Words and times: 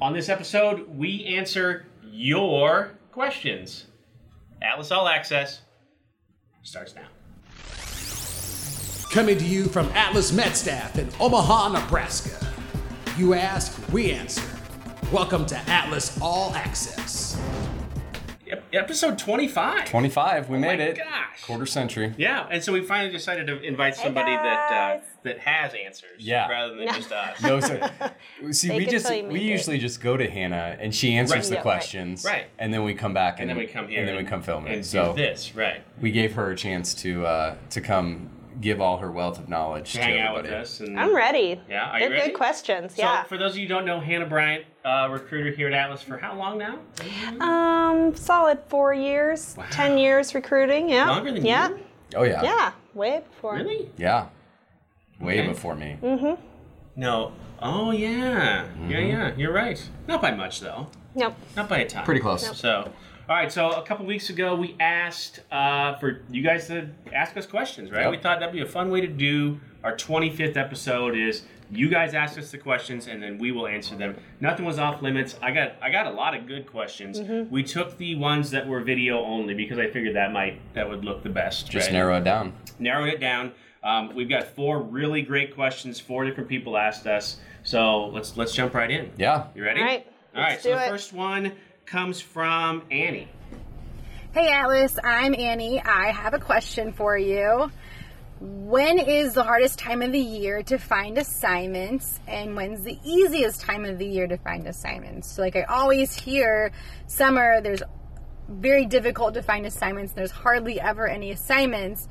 On 0.00 0.12
this 0.12 0.28
episode, 0.28 0.88
we 0.96 1.24
answer 1.24 1.86
your 2.04 2.92
questions. 3.10 3.86
Atlas 4.62 4.92
All 4.92 5.08
Access 5.08 5.62
starts 6.62 6.94
now. 6.94 7.08
Coming 9.10 9.36
to 9.38 9.44
you 9.44 9.64
from 9.64 9.88
Atlas 9.88 10.32
Med 10.32 10.56
Staff 10.56 10.98
in 10.98 11.08
Omaha, 11.18 11.70
Nebraska. 11.70 12.46
You 13.16 13.34
ask, 13.34 13.76
we 13.92 14.12
answer. 14.12 14.48
Welcome 15.10 15.46
to 15.46 15.56
Atlas 15.68 16.16
All 16.22 16.54
Access. 16.54 17.36
Ep- 18.50 18.64
Episode 18.72 19.18
25. 19.18 19.84
25, 19.90 20.48
we 20.48 20.58
made 20.58 20.78
my 20.78 20.84
it. 20.84 20.96
gosh. 20.96 21.42
Quarter 21.44 21.66
century. 21.66 22.14
Yeah, 22.16 22.46
and 22.50 22.62
so 22.62 22.72
we 22.72 22.82
finally 22.82 23.10
decided 23.12 23.46
to 23.46 23.60
invite 23.62 23.94
somebody 23.96 24.32
that 24.34 24.72
uh, 25.00 25.04
that 25.24 25.38
has 25.40 25.72
answers, 25.74 26.10
Yeah. 26.18 26.48
rather 26.48 26.74
than 26.76 26.86
just 26.88 27.12
us. 27.12 27.42
No, 27.42 27.60
so, 27.60 27.80
see, 28.52 28.68
Fake 28.68 28.78
we 28.78 28.86
just 28.86 29.06
till 29.06 29.16
we 29.26 29.32
make 29.34 29.42
it. 29.42 29.44
usually 29.46 29.78
just 29.78 30.00
go 30.00 30.16
to 30.16 30.28
Hannah 30.30 30.76
and 30.80 30.94
she 30.94 31.14
answers 31.14 31.36
Right. 31.36 31.48
the 31.48 31.54
Yeah, 31.56 31.62
questions, 31.62 32.24
Right. 32.24 32.46
And 32.58 32.72
then 32.72 32.84
we 32.84 32.94
come 32.94 33.12
back 33.14 33.40
and 33.40 33.50
and, 33.50 33.58
then 33.58 33.66
we 33.66 33.72
come 33.72 33.88
here, 33.88 34.00
and 34.00 34.08
then 34.08 34.16
we 34.16 34.24
come 34.24 34.42
film 34.42 34.66
and 34.66 34.74
it. 34.76 34.78
do 34.78 34.82
So 34.84 35.12
this, 35.16 35.54
right? 35.54 35.82
we 36.00 36.10
gave 36.12 36.34
her 36.34 36.50
a 36.50 36.56
chance 36.56 36.94
to 37.02 37.26
uh, 37.26 37.54
to 37.70 37.80
come 37.80 38.30
give 38.60 38.80
all 38.80 38.98
her 38.98 39.10
wealth 39.12 39.38
of 39.38 39.48
knowledge 39.48 39.92
To 39.92 39.98
to, 39.98 40.04
hang 40.04 40.20
out 40.20 40.34
with 40.34 40.44
everybody. 40.46 40.62
us. 40.62 40.80
And 40.80 40.98
I'm 40.98 41.14
ready. 41.14 41.60
Yeah, 41.68 41.90
are 41.90 41.98
They're 42.00 42.08
you 42.08 42.14
ready? 42.14 42.30
good 42.30 42.36
questions. 42.36 42.94
So, 42.96 43.02
yeah. 43.02 43.22
for 43.24 43.38
those 43.38 43.52
of 43.52 43.58
you 43.58 43.64
who 43.64 43.68
don't 43.68 43.84
know, 43.84 44.00
Hannah 44.00 44.26
Bryant, 44.26 44.64
uh, 44.84 45.08
recruiter 45.10 45.50
here 45.50 45.68
at 45.68 45.72
Atlas 45.74 46.02
for 46.02 46.18
how 46.18 46.36
long 46.36 46.58
now? 46.58 46.78
Um, 47.40 48.14
solid 48.16 48.58
four 48.68 48.94
years, 48.94 49.56
ten 49.70 49.98
years 49.98 50.34
recruiting. 50.34 50.88
Yeah. 50.88 51.08
Longer 51.08 51.32
than 51.32 51.44
yeah. 51.44 51.68
you? 51.68 51.78
Oh 52.16 52.22
yeah, 52.24 52.42
Yeah. 52.42 52.72
Way 52.94 53.22
before. 53.30 53.54
Really? 53.54 53.90
yeah, 53.96 54.26
way 55.20 55.40
Okay. 55.40 55.48
before 55.48 55.74
me. 55.74 55.98
Mm. 56.02 56.38
No. 56.96 57.32
Oh 57.60 57.90
yeah, 57.90 58.64
Mm-hmm. 58.64 58.90
yeah, 58.90 58.98
yeah. 58.98 59.32
You're 59.36 59.52
right. 59.52 59.80
Not 60.06 60.22
by 60.22 60.30
much 60.32 60.60
though. 60.60 60.88
Nope. 61.14 61.34
Not 61.56 61.68
by 61.68 61.78
a 61.78 61.88
ton. 61.88 62.04
Pretty 62.04 62.20
close. 62.20 62.56
So, 62.56 62.90
all 63.28 63.36
right. 63.36 63.52
So 63.52 63.70
a 63.70 63.82
couple 63.82 64.06
weeks 64.06 64.30
ago, 64.30 64.54
we 64.54 64.76
asked 64.80 65.40
uh, 65.50 65.96
for 65.96 66.22
you 66.30 66.42
guys 66.42 66.66
to 66.68 66.88
ask 67.12 67.36
us 67.36 67.46
questions, 67.46 67.90
right? 67.90 68.02
Yep. 68.02 68.10
We 68.10 68.18
thought 68.18 68.40
that'd 68.40 68.54
be 68.54 68.62
a 68.62 68.66
fun 68.66 68.90
way 68.90 69.00
to 69.00 69.06
do 69.06 69.60
our 69.84 69.94
25th 69.94 70.56
episode. 70.56 71.16
Is 71.16 71.42
you 71.70 71.88
guys 71.88 72.14
ask 72.14 72.38
us 72.38 72.50
the 72.50 72.58
questions 72.58 73.06
and 73.06 73.22
then 73.22 73.38
we 73.38 73.52
will 73.52 73.66
answer 73.66 73.94
them. 73.94 74.16
Nothing 74.40 74.64
was 74.64 74.78
off 74.78 75.02
limits. 75.02 75.36
I 75.42 75.50
got 75.50 75.72
I 75.82 75.90
got 75.90 76.06
a 76.06 76.10
lot 76.10 76.34
of 76.34 76.46
good 76.46 76.66
questions. 76.66 77.20
Mm-hmm. 77.20 77.50
We 77.52 77.62
took 77.62 77.98
the 77.98 78.14
ones 78.14 78.50
that 78.52 78.66
were 78.66 78.80
video 78.80 79.22
only 79.22 79.54
because 79.54 79.78
I 79.78 79.90
figured 79.90 80.16
that 80.16 80.32
might 80.32 80.60
that 80.74 80.88
would 80.88 81.04
look 81.04 81.22
the 81.22 81.28
best. 81.28 81.70
Just 81.70 81.88
right? 81.88 81.92
narrow 81.92 82.16
it 82.16 82.24
down. 82.24 82.54
Narrow 82.78 83.04
it 83.04 83.20
down. 83.20 83.52
Um, 83.84 84.14
we've 84.14 84.28
got 84.28 84.44
four 84.48 84.80
really 84.80 85.22
great 85.22 85.54
questions. 85.54 86.00
Four 86.00 86.24
different 86.24 86.48
people 86.48 86.76
asked 86.76 87.06
us. 87.06 87.38
So 87.62 88.06
let's 88.06 88.36
let's 88.36 88.54
jump 88.54 88.74
right 88.74 88.90
in. 88.90 89.12
Yeah. 89.18 89.48
You 89.54 89.64
ready? 89.64 89.80
All 89.80 89.86
right, 89.86 90.06
All 90.34 90.42
right. 90.42 90.50
let's 90.52 90.62
So 90.62 90.70
do 90.70 90.76
the 90.76 90.86
it. 90.86 90.88
first 90.88 91.12
one 91.12 91.52
comes 91.90 92.20
from 92.20 92.82
Annie. 92.90 93.28
Hey 94.32 94.52
Atlas, 94.52 94.98
I'm 95.02 95.34
Annie. 95.34 95.80
I 95.82 96.10
have 96.10 96.34
a 96.34 96.38
question 96.38 96.92
for 96.92 97.16
you. 97.16 97.70
When 98.40 98.98
is 98.98 99.34
the 99.34 99.42
hardest 99.42 99.78
time 99.78 100.02
of 100.02 100.12
the 100.12 100.18
year 100.18 100.62
to 100.64 100.78
find 100.78 101.16
assignments 101.16 102.20
and 102.28 102.54
when's 102.54 102.84
the 102.84 102.98
easiest 103.04 103.62
time 103.62 103.84
of 103.84 103.98
the 103.98 104.06
year 104.06 104.26
to 104.26 104.36
find 104.36 104.66
assignments? 104.66 105.32
So 105.32 105.42
like 105.42 105.56
I 105.56 105.62
always 105.62 106.14
hear 106.14 106.72
summer 107.06 107.60
there's 107.62 107.82
very 108.48 108.84
difficult 108.84 109.34
to 109.34 109.42
find 109.42 109.64
assignments. 109.64 110.12
There's 110.12 110.30
hardly 110.30 110.78
ever 110.80 111.08
any 111.08 111.32
assignments. 111.32 112.06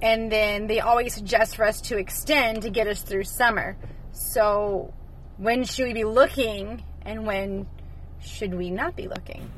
And 0.00 0.32
then 0.32 0.66
they 0.66 0.80
always 0.80 1.14
suggest 1.14 1.56
for 1.56 1.64
us 1.64 1.82
to 1.82 1.98
extend 1.98 2.62
to 2.62 2.70
get 2.70 2.86
us 2.86 3.02
through 3.02 3.24
summer. 3.24 3.76
So 4.12 4.92
when 5.36 5.64
should 5.64 5.86
we 5.86 5.92
be 5.92 6.04
looking 6.04 6.82
and 7.02 7.26
when 7.26 7.66
should 8.24 8.54
we 8.54 8.70
not 8.70 8.96
be 8.96 9.06
looking? 9.08 9.48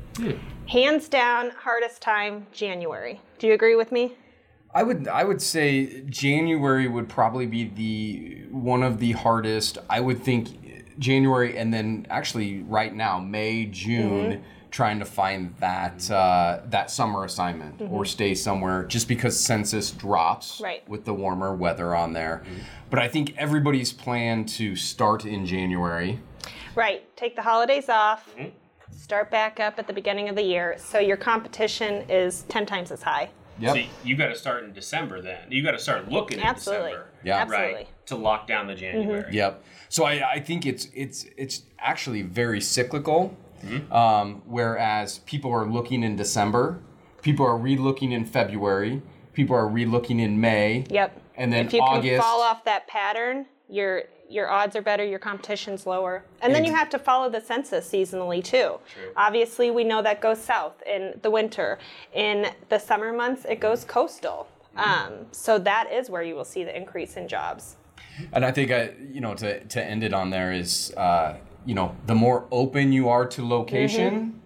Hands 0.67 1.07
down, 1.07 1.51
hardest 1.51 2.01
time 2.01 2.47
January. 2.51 3.19
Do 3.39 3.47
you 3.47 3.53
agree 3.53 3.75
with 3.75 3.91
me? 3.91 4.13
I 4.73 4.83
would 4.83 5.07
I 5.07 5.23
would 5.23 5.41
say 5.41 6.01
January 6.09 6.87
would 6.87 7.07
probably 7.07 7.45
be 7.45 7.63
the 7.65 8.47
one 8.51 8.83
of 8.83 8.99
the 8.99 9.13
hardest. 9.13 9.77
I 9.89 10.01
would 10.01 10.21
think 10.21 10.49
January 10.99 11.57
and 11.57 11.73
then 11.73 12.05
actually 12.09 12.63
right 12.63 12.93
now 12.93 13.19
May 13.19 13.65
June 13.65 14.31
Mm-hmm. 14.33 14.43
trying 14.71 14.99
to 14.99 15.05
find 15.05 15.55
that 15.59 16.11
uh, 16.11 16.59
that 16.69 16.91
summer 16.91 17.23
assignment 17.23 17.81
or 17.89 18.03
stay 18.05 18.35
somewhere 18.35 18.83
just 18.83 19.07
because 19.07 19.39
census 19.39 19.91
drops 19.91 20.55
Mm-hmm. 20.55 20.63
Right. 20.63 20.89
with 20.89 21.05
the 21.05 21.13
warmer 21.13 21.55
weather 21.55 21.95
on 21.95 22.13
there. 22.13 22.43
But 22.89 22.99
I 22.99 23.07
think 23.07 23.33
everybody's 23.37 23.93
plan 23.93 24.45
to 24.57 24.75
start 24.75 25.25
in 25.25 25.45
January. 25.45 26.19
Right. 26.77 27.15
Take 27.17 27.35
the 27.35 27.41
holidays 27.41 27.89
off. 27.89 28.29
Mm-hmm. 28.37 28.49
Start 28.95 29.31
back 29.31 29.59
up 29.59 29.79
at 29.79 29.87
the 29.87 29.93
beginning 29.93 30.29
of 30.29 30.35
the 30.35 30.43
year, 30.43 30.75
so 30.77 30.99
your 30.99 31.17
competition 31.17 32.09
is 32.09 32.43
ten 32.43 32.65
times 32.65 32.91
as 32.91 33.01
high. 33.03 33.29
Yep. 33.59 33.75
So 33.75 33.83
you 34.03 34.15
got 34.15 34.27
to 34.27 34.35
start 34.35 34.63
in 34.63 34.73
December 34.73 35.21
then. 35.21 35.51
You 35.51 35.63
got 35.63 35.71
to 35.71 35.79
start 35.79 36.09
looking 36.09 36.39
Absolutely. 36.39 36.91
in 36.91 36.91
December. 36.91 37.11
Yeah. 37.23 37.37
Absolutely. 37.37 37.73
Right. 37.73 38.05
To 38.07 38.15
lock 38.15 38.47
down 38.47 38.67
the 38.67 38.75
January. 38.75 39.23
Mm-hmm. 39.23 39.33
Yep. 39.33 39.63
So 39.89 40.05
I, 40.05 40.33
I 40.33 40.39
think 40.39 40.65
it's 40.65 40.87
it's 40.93 41.25
it's 41.35 41.63
actually 41.79 42.21
very 42.21 42.61
cyclical. 42.61 43.35
Mm-hmm. 43.65 43.91
Um, 43.91 44.43
whereas 44.45 45.19
people 45.19 45.51
are 45.51 45.65
looking 45.65 46.03
in 46.03 46.15
December, 46.15 46.79
people 47.23 47.43
are 47.43 47.57
re-looking 47.57 48.11
in 48.11 48.23
February, 48.23 49.01
people 49.33 49.55
are 49.55 49.67
re-looking 49.67 50.19
in 50.19 50.39
May. 50.39 50.85
Yep. 50.91 51.19
And 51.35 51.51
then 51.51 51.65
if 51.65 51.73
you 51.73 51.81
August. 51.81 52.07
can 52.07 52.21
fall 52.21 52.41
off 52.41 52.63
that 52.65 52.87
pattern, 52.87 53.47
your 53.67 54.03
your 54.29 54.49
odds 54.49 54.75
are 54.75 54.81
better, 54.81 55.05
your 55.05 55.19
competition's 55.19 55.85
lower. 55.85 56.23
And 56.41 56.53
then 56.53 56.65
you 56.65 56.73
have 56.73 56.89
to 56.89 56.99
follow 56.99 57.29
the 57.29 57.41
census 57.41 57.89
seasonally 57.89 58.43
too. 58.43 58.79
Obviously, 59.15 59.71
we 59.71 59.83
know 59.83 60.01
that 60.01 60.21
goes 60.21 60.39
south 60.41 60.81
in 60.85 61.19
the 61.21 61.31
winter. 61.31 61.79
In 62.13 62.47
the 62.69 62.77
summer 62.77 63.13
months, 63.13 63.45
it 63.45 63.59
goes 63.59 63.83
coastal. 63.85 64.47
Um, 64.75 65.25
so 65.31 65.57
that 65.59 65.91
is 65.91 66.09
where 66.09 66.21
you 66.21 66.35
will 66.35 66.45
see 66.45 66.63
the 66.63 66.75
increase 66.75 67.17
in 67.17 67.27
jobs. 67.27 67.77
And 68.33 68.45
I 68.45 68.51
think 68.51 68.71
I, 68.71 68.93
you 69.11 69.21
know, 69.21 69.33
to 69.35 69.63
to 69.63 69.83
end 69.83 70.03
it 70.03 70.13
on 70.13 70.29
there 70.29 70.51
is, 70.51 70.93
uh, 70.95 71.37
you 71.65 71.73
know, 71.75 71.95
the 72.05 72.15
more 72.15 72.47
open 72.51 72.91
you 72.91 73.09
are 73.09 73.25
to 73.27 73.45
location, 73.45 74.41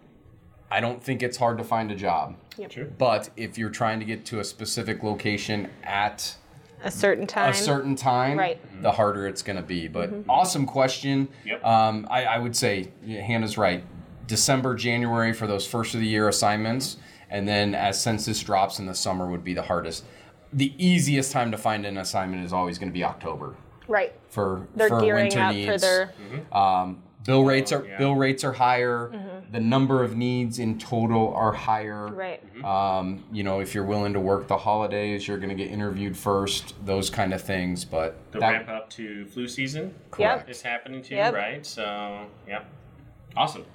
I 0.70 0.80
don't 0.80 1.04
think 1.04 1.22
it's 1.22 1.38
hard 1.38 1.58
to 1.58 1.64
find 1.64 1.92
a 1.92 1.96
job. 1.96 2.36
Sure. 2.70 2.86
But 2.86 3.30
if 3.36 3.58
you're 3.58 3.70
trying 3.70 4.00
to 4.00 4.06
get 4.06 4.26
to 4.26 4.40
a 4.40 4.44
specific 4.44 5.04
location 5.04 5.70
at 5.84 6.36
A 6.84 6.92
certain 6.92 7.28
time. 7.28 7.52
a 7.52 7.54
certain 7.54 7.96
time, 7.96 8.38
Right. 8.38 8.60
the 8.82 8.92
harder 8.92 9.28
it's 9.28 9.42
going 9.42 9.58
to 9.58 9.62
be. 9.64 9.88
But 9.88 10.12
awesome 10.28 10.66
question. 10.66 11.28
Yep. 11.46 11.64
Um, 11.66 12.08
I, 12.10 12.26
I 12.26 12.38
would 12.40 12.56
say 12.56 12.92
yeah, 13.04 13.22
Hannah's 13.22 13.58
right. 13.58 13.84
December, 14.28 14.76
January 14.76 15.34
for 15.34 15.48
those 15.48 15.68
first 15.68 15.94
of 15.94 16.00
the 16.00 16.08
year 16.08 16.28
assignments, 16.30 16.98
and 17.30 17.48
then 17.48 17.76
as 17.76 18.02
census 18.02 18.42
drops 18.42 18.80
in 18.80 18.86
the 18.86 18.96
summer 18.96 19.28
would 19.30 19.44
be 19.44 19.54
the 19.54 19.62
hardest. 19.64 20.06
The 20.54 20.74
easiest 20.78 21.32
time 21.32 21.52
to 21.52 21.58
find 21.58 21.86
an 21.86 21.98
assignment 21.98 22.44
is 22.44 22.52
always 22.54 22.78
going 22.78 22.90
to 22.90 22.94
be 22.94 23.04
October 23.04 23.56
right. 23.88 24.14
for 24.30 24.68
They're 24.76 24.90
for 24.90 25.02
gearing 25.02 25.26
winter 25.26 25.40
up 25.42 25.54
needs. 25.54 25.72
for 25.72 25.78
their 25.80 26.14
Um, 26.52 27.02
bill 27.26 27.44
rates 27.44 27.72
are 27.72 27.86
yeah. 27.86 27.98
bill 27.98 28.16
rates 28.16 28.44
are 28.44 28.54
higher. 28.54 29.12
The 29.52 29.60
number 29.60 30.02
of 30.02 30.16
needs 30.16 30.60
in 30.60 30.80
total 30.80 31.34
are 31.34 31.52
higher. 31.52 32.08
right. 32.08 32.42
Um, 32.64 33.24
you 33.34 33.44
know, 33.44 33.60
if 33.60 33.76
you're 33.76 33.84
willing 33.84 34.14
to 34.14 34.20
work 34.20 34.48
the 34.48 34.58
holidays, 34.58 35.28
you're 35.28 35.38
going 35.38 35.50
to 35.50 35.56
get 35.56 35.70
interviewed 35.70 36.16
first. 36.16 36.74
Those 36.86 37.10
kind 37.10 37.34
of 37.34 37.42
things. 37.42 37.84
But 37.84 38.16
The 38.32 38.40
that- 38.40 38.52
ramp 38.52 38.70
up 38.70 38.90
to 38.92 39.26
flu 39.26 39.48
season 39.50 39.94
Yep. 40.18 40.50
is 40.50 40.62
happening 40.62 41.02
too, 41.02 41.16
Yep. 41.16 41.34
right? 41.34 41.66
So, 41.66 42.28
yeah. 42.48 42.64
Awesome. 43.36 43.66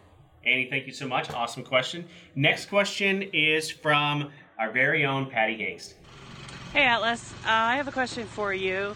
Annie, 0.46 0.68
thank 0.70 0.86
you 0.86 0.92
so 0.92 1.06
much. 1.06 1.30
Awesome 1.30 1.62
question. 1.62 2.06
Next 2.34 2.66
question 2.66 3.22
is 3.34 3.70
from 3.70 4.30
our 4.58 4.70
very 4.70 5.04
own 5.04 5.26
Patty 5.26 5.56
Hingst. 5.58 5.94
Hey 6.72 6.84
Atlas, 6.84 7.32
uh, 7.44 7.48
I 7.50 7.76
have 7.76 7.88
a 7.88 7.92
question 7.92 8.26
for 8.26 8.54
you. 8.54 8.94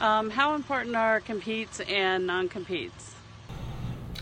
Um, 0.00 0.30
how 0.30 0.54
important 0.54 0.96
are 0.96 1.20
competes 1.20 1.80
and 1.80 2.26
non-competes? 2.26 3.11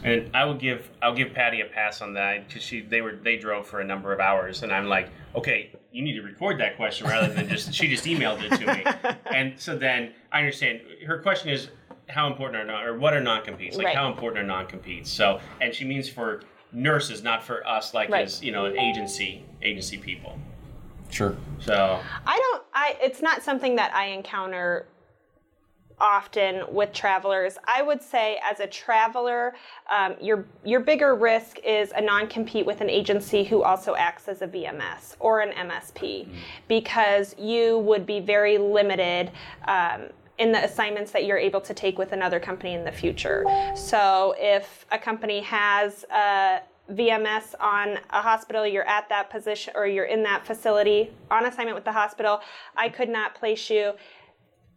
And 0.03 0.31
I 0.35 0.45
will 0.45 0.55
give 0.55 0.89
I'll 1.03 1.15
give 1.15 1.35
Patty 1.35 1.61
a 1.61 1.67
pass 1.67 2.01
on 2.01 2.15
that 2.15 2.47
because 2.49 2.63
she 2.63 2.81
they 2.81 3.01
were 3.03 3.13
they 3.17 3.37
drove 3.37 3.67
for 3.67 3.81
a 3.81 3.85
number 3.85 4.13
of 4.13 4.21
hours, 4.21 4.63
and 4.63 4.73
I'm 4.73 4.87
like, 4.89 5.09
okay, 5.35 5.71
you 5.93 6.03
need 6.03 6.15
to 6.15 6.23
record 6.23 6.59
that 6.61 6.77
question 6.77 7.07
rather 7.07 7.33
than 7.33 7.49
just 7.49 7.75
she 7.75 7.89
just 7.89 8.05
emailed 8.05 8.43
it 8.43 8.57
to 8.59 8.67
me, 8.67 9.17
and 9.35 9.59
so 9.61 9.77
then 9.77 10.13
I 10.33 10.39
understand 10.39 10.81
her 11.07 11.19
question 11.19 11.51
is 11.51 11.69
how 12.09 12.27
important 12.27 12.57
are 12.63 12.65
non 12.65 12.85
or 12.85 12.99
what 12.99 13.15
are 13.15 13.21
non 13.21 13.43
competes 13.45 13.77
like 13.77 13.87
Right. 13.87 13.97
how 13.97 14.11
important 14.11 14.43
are 14.45 14.47
non 14.47 14.67
competes 14.67 15.09
so 15.11 15.39
and 15.61 15.73
she 15.73 15.85
means 15.85 16.09
for 16.09 16.43
nurses 16.73 17.23
not 17.23 17.45
for 17.45 17.65
us 17.67 17.95
like 17.95 18.09
Right. 18.11 18.25
as 18.25 18.43
you 18.43 18.51
know 18.53 18.67
agency 18.67 19.45
agency 19.63 19.97
people 19.99 20.39
Sure. 21.11 21.37
so 21.59 22.01
I 22.27 22.39
don't. 22.39 22.63
I. 22.73 22.97
It's 23.03 23.21
not 23.21 23.43
something 23.43 23.75
that 23.77 23.93
I 23.95 24.07
encounter 24.07 24.87
often 26.01 26.63
with 26.73 26.93
travelers. 26.93 27.59
I 27.65 27.83
would 27.83 28.03
say, 28.03 28.41
as 28.49 28.61
a 28.61 28.67
traveler, 28.67 29.55
um, 29.91 30.15
your 30.21 30.47
your 30.65 30.81
bigger 30.81 31.15
risk 31.15 31.59
is 31.65 31.93
a 31.95 32.01
non-compete 32.01 32.67
with 32.67 32.81
an 32.81 32.91
agency 32.91 33.45
who 33.45 33.63
also 33.63 33.95
acts 33.95 34.29
as 34.29 34.43
a 34.43 34.47
VMS 34.47 35.17
or 35.21 35.41
an 35.41 35.53
MSP, 35.69 36.29
because 36.69 37.35
you 37.39 37.79
would 37.79 38.07
be 38.07 38.21
very 38.21 38.59
limited. 38.59 39.31
Um, 39.67 40.09
in 40.39 40.53
the 40.53 40.65
assignments 40.65 41.13
that 41.13 41.27
you're 41.27 41.37
able 41.37 41.61
to 41.61 41.75
take 41.75 41.99
with 41.99 42.13
another 42.13 42.41
company 42.41 42.73
in 42.73 42.83
the 42.83 42.91
future. 42.91 43.45
So 43.77 44.35
if 44.39 44.87
a 44.91 44.99
company 44.99 45.41
has 45.41 46.05
a 46.05 46.61
VMS 46.91 47.55
on 47.61 47.99
a 48.11 48.21
hospital, 48.21 48.67
you're 48.67 48.89
at 48.89 49.09
that 49.09 49.31
position 49.31 49.73
or 49.77 49.87
you're 49.87 50.07
in 50.07 50.23
that 50.25 50.47
facility 50.47 51.11
on 51.31 51.47
assignment 51.47 51.75
with 51.75 51.85
the 51.85 51.93
hospital, 51.93 52.41
I 52.77 52.89
could 52.89 53.09
not 53.09 53.35
place 53.35 53.71
you 53.71 53.93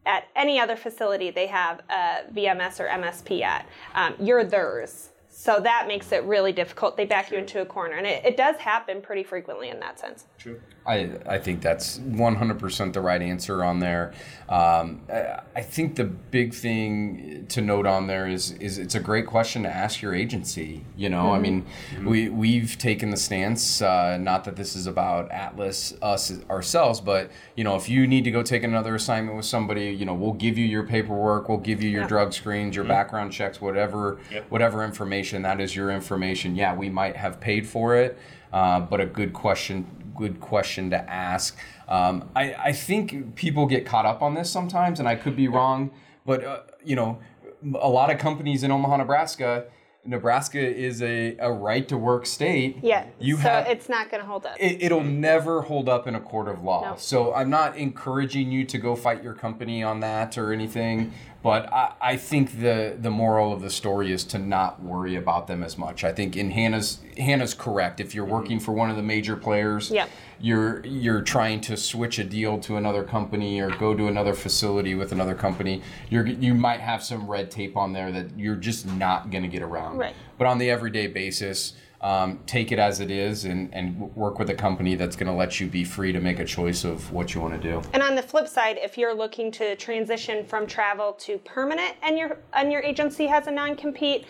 at 0.06 0.28
any 0.36 0.60
other 0.60 0.76
facility 0.76 1.32
they 1.32 1.48
have 1.48 1.82
a 1.90 2.24
VMS 2.34 2.80
or 2.80 2.88
MSP 2.88 3.42
at. 3.42 3.68
Um, 3.96 4.16
you're 4.20 4.44
theirs. 4.44 5.10
So 5.36 5.60
that 5.62 5.88
makes 5.88 6.12
it 6.12 6.24
really 6.26 6.52
difficult. 6.52 6.96
They 6.96 7.06
back 7.06 7.32
you 7.32 7.40
into 7.40 7.60
a 7.60 7.66
corner. 7.66 7.96
And 7.96 8.06
it, 8.06 8.24
it 8.24 8.38
does 8.38 8.56
happen 8.58 9.02
pretty 9.02 9.24
frequently 9.24 9.70
in 9.70 9.80
that 9.80 10.00
sense. 10.00 10.26
True. 10.38 10.62
I, 10.86 11.10
I 11.26 11.40
think 11.40 11.62
that's 11.62 11.98
100% 12.00 12.94
the 12.94 13.02
right 13.02 13.22
answer 13.22 13.64
on 13.64 13.80
there. 13.80 14.14
Um, 14.50 15.02
I, 15.12 15.40
I 15.56 15.62
think 15.62 15.96
the 15.96 16.04
big 16.04 16.54
thing 16.54 17.46
to 17.50 17.62
note 17.62 17.88
on 17.88 18.06
there 18.08 18.28
is 18.28 18.52
is 18.52 18.78
it's 18.78 18.94
a 18.94 19.00
great 19.00 19.26
question 19.26 19.64
to 19.64 19.70
ask 19.70 20.02
your 20.02 20.14
agency. 20.14 20.86
You 20.98 21.10
know, 21.10 21.32
I 21.34 21.40
mean, 21.40 21.66
we 22.04 22.28
we've 22.28 22.78
taken 22.78 23.10
the 23.10 23.18
stance. 23.18 23.82
Uh, 23.82 24.18
not 24.18 24.44
that 24.44 24.58
this 24.58 24.76
is 24.76 24.86
about 24.86 25.32
Atlas 25.32 25.96
us 26.02 26.34
ourselves, 26.50 27.00
but 27.00 27.32
you 27.56 27.64
know, 27.64 27.78
if 27.78 27.88
you 27.88 28.06
need 28.06 28.26
to 28.26 28.32
go 28.32 28.44
take 28.44 28.64
another 28.64 28.94
assignment 28.94 29.38
with 29.38 29.46
somebody, 29.46 29.86
you 29.86 30.06
know, 30.06 30.14
we'll 30.14 30.34
give 30.34 30.58
you 30.58 30.66
your 30.66 30.84
paperwork, 30.84 31.48
we'll 31.48 31.58
give 31.60 31.82
you 31.82 31.90
your 31.90 32.02
Yeah. 32.02 32.08
drug 32.10 32.34
screens, 32.34 32.76
your 32.76 32.86
background 32.86 33.32
checks, 33.32 33.62
whatever 33.62 34.20
Yep. 34.30 34.46
whatever 34.52 34.84
information 34.84 35.23
that 35.32 35.62
is 35.62 35.76
your 35.76 35.90
information. 35.90 36.56
Yeah, 36.56 36.76
we 36.76 36.90
might 36.90 37.16
have 37.16 37.40
paid 37.40 37.66
for 37.66 37.96
it, 37.96 38.18
uh, 38.52 38.82
but 38.82 39.00
a 39.00 39.06
good 39.06 39.34
question 39.34 40.04
good 40.16 40.40
question 40.40 40.90
to 40.92 41.10
ask. 41.10 41.58
Um, 41.88 42.30
I, 42.36 42.54
I 42.54 42.72
think 42.72 43.36
people 43.36 43.66
get 43.66 43.86
caught 43.86 44.06
up 44.06 44.22
on 44.22 44.36
this 44.36 44.50
sometimes, 44.50 45.00
and 45.00 45.08
I 45.08 45.16
could 45.16 45.36
be 45.36 45.48
wrong, 45.48 45.92
but 46.26 46.44
uh, 46.44 46.60
you 46.84 46.96
know, 46.96 47.20
a 47.80 47.90
lot 47.90 48.12
of 48.12 48.20
companies 48.20 48.64
in 48.64 48.72
Omaha, 48.72 48.98
Nebraska. 48.98 49.66
Nebraska 50.06 50.60
is 50.60 51.02
a, 51.02 51.38
a 51.38 51.50
right 51.50 51.88
to 51.88 51.98
work 51.98 52.26
state. 52.26 52.78
Yeah. 52.82 53.06
You 53.20 53.38
so 53.38 53.44
have 53.44 53.68
it's 53.68 53.88
not 53.88 54.12
going 54.12 54.22
to 54.22 54.28
hold 54.28 54.46
up. 54.46 54.58
it, 54.60 54.84
it'll 54.84 55.04
never 55.04 55.62
hold 55.62 55.88
up 55.88 56.08
in 56.08 56.16
a 56.16 56.20
court 56.20 56.50
of 56.50 56.62
law. 56.62 56.92
No. 56.92 56.96
So 56.98 57.34
I'm 57.34 57.50
not 57.50 57.78
encouraging 57.78 58.52
you 58.52 58.66
to 58.66 58.78
go 58.78 58.98
fight 58.98 59.24
your 59.24 59.34
company 59.34 59.82
on 59.82 60.02
that 60.02 60.38
or 60.38 60.52
anything. 60.52 61.14
But 61.44 61.72
I, 61.74 61.92
I 62.02 62.18
think 62.18 62.62
the 62.62 62.96
the 62.98 63.12
moral 63.12 63.52
of 63.52 63.62
the 63.62 63.70
story 63.70 64.14
is 64.14 64.24
to 64.26 64.40
not 64.40 64.82
worry 64.82 65.18
about 65.18 65.48
them 65.48 65.62
as 65.62 65.78
much. 65.78 66.06
I 66.06 66.14
think 66.14 66.38
in 66.38 66.52
Hannah's 66.52 67.02
Hannah's 67.18 67.54
correct. 67.54 68.00
If 68.00 68.16
you're 68.16 68.26
mm-hmm. 68.26 68.34
working 68.34 68.60
for 68.62 68.72
one 68.72 68.90
of 68.90 68.96
the 68.96 69.04
major 69.04 69.36
players, 69.36 69.92
you're 70.40 70.86
you're 70.86 71.22
trying 71.22 71.60
to 71.62 71.76
switch 71.76 72.18
a 72.18 72.24
deal 72.24 72.60
to 72.60 72.78
another 72.78 73.04
company 73.04 73.60
or 73.60 73.70
go 73.70 73.94
to 73.94 74.08
another 74.08 74.34
facility 74.34 74.96
with 74.96 75.12
another 75.12 75.36
company. 75.36 75.82
You're 76.10 76.26
you 76.26 76.54
might 76.54 76.80
have 76.80 77.04
some 77.04 77.30
red 77.30 77.52
tape 77.52 77.76
on 77.76 77.92
there 77.92 78.12
that 78.14 78.40
you're 78.40 78.56
just 78.56 78.86
not 78.86 79.30
going 79.30 79.44
to 79.44 79.50
get 79.50 79.62
around. 79.62 79.98
Right. 79.98 80.16
But 80.38 80.48
on 80.48 80.60
the 80.60 80.70
everyday 80.70 81.08
basis, 81.08 81.74
um, 82.04 82.40
take 82.46 82.74
it 82.74 82.80
as 82.80 83.00
it 83.00 83.10
is 83.10 83.46
and, 83.46 83.74
and 83.74 83.98
work 84.14 84.38
with 84.38 84.50
a 84.50 84.54
company 84.54 84.96
that's 84.96 85.16
going 85.16 85.28
to 85.28 85.34
let 85.34 85.62
you 85.62 85.68
be 85.68 85.86
free 85.86 86.12
to 86.12 86.20
make 86.20 86.40
a 86.40 86.46
choice 86.46 86.84
of 86.84 87.12
what 87.14 87.34
you 87.34 87.40
want 87.40 87.60
to 87.60 87.60
do. 87.60 87.82
And 87.94 88.04
on 88.04 88.16
the 88.16 88.22
flip 88.22 88.48
side, 88.48 88.78
if 88.82 88.98
you're 88.98 89.16
looking 89.16 89.50
to 89.54 89.76
transition 89.78 90.46
from 90.46 90.68
travel 90.68 91.14
to 91.22 91.38
permanent 91.40 91.96
and 92.04 92.18
your 92.18 92.38
and 92.52 92.72
your 92.72 92.82
agency 92.82 93.26
has 93.28 93.48
a 93.48 93.52
non-compete, 93.52 94.26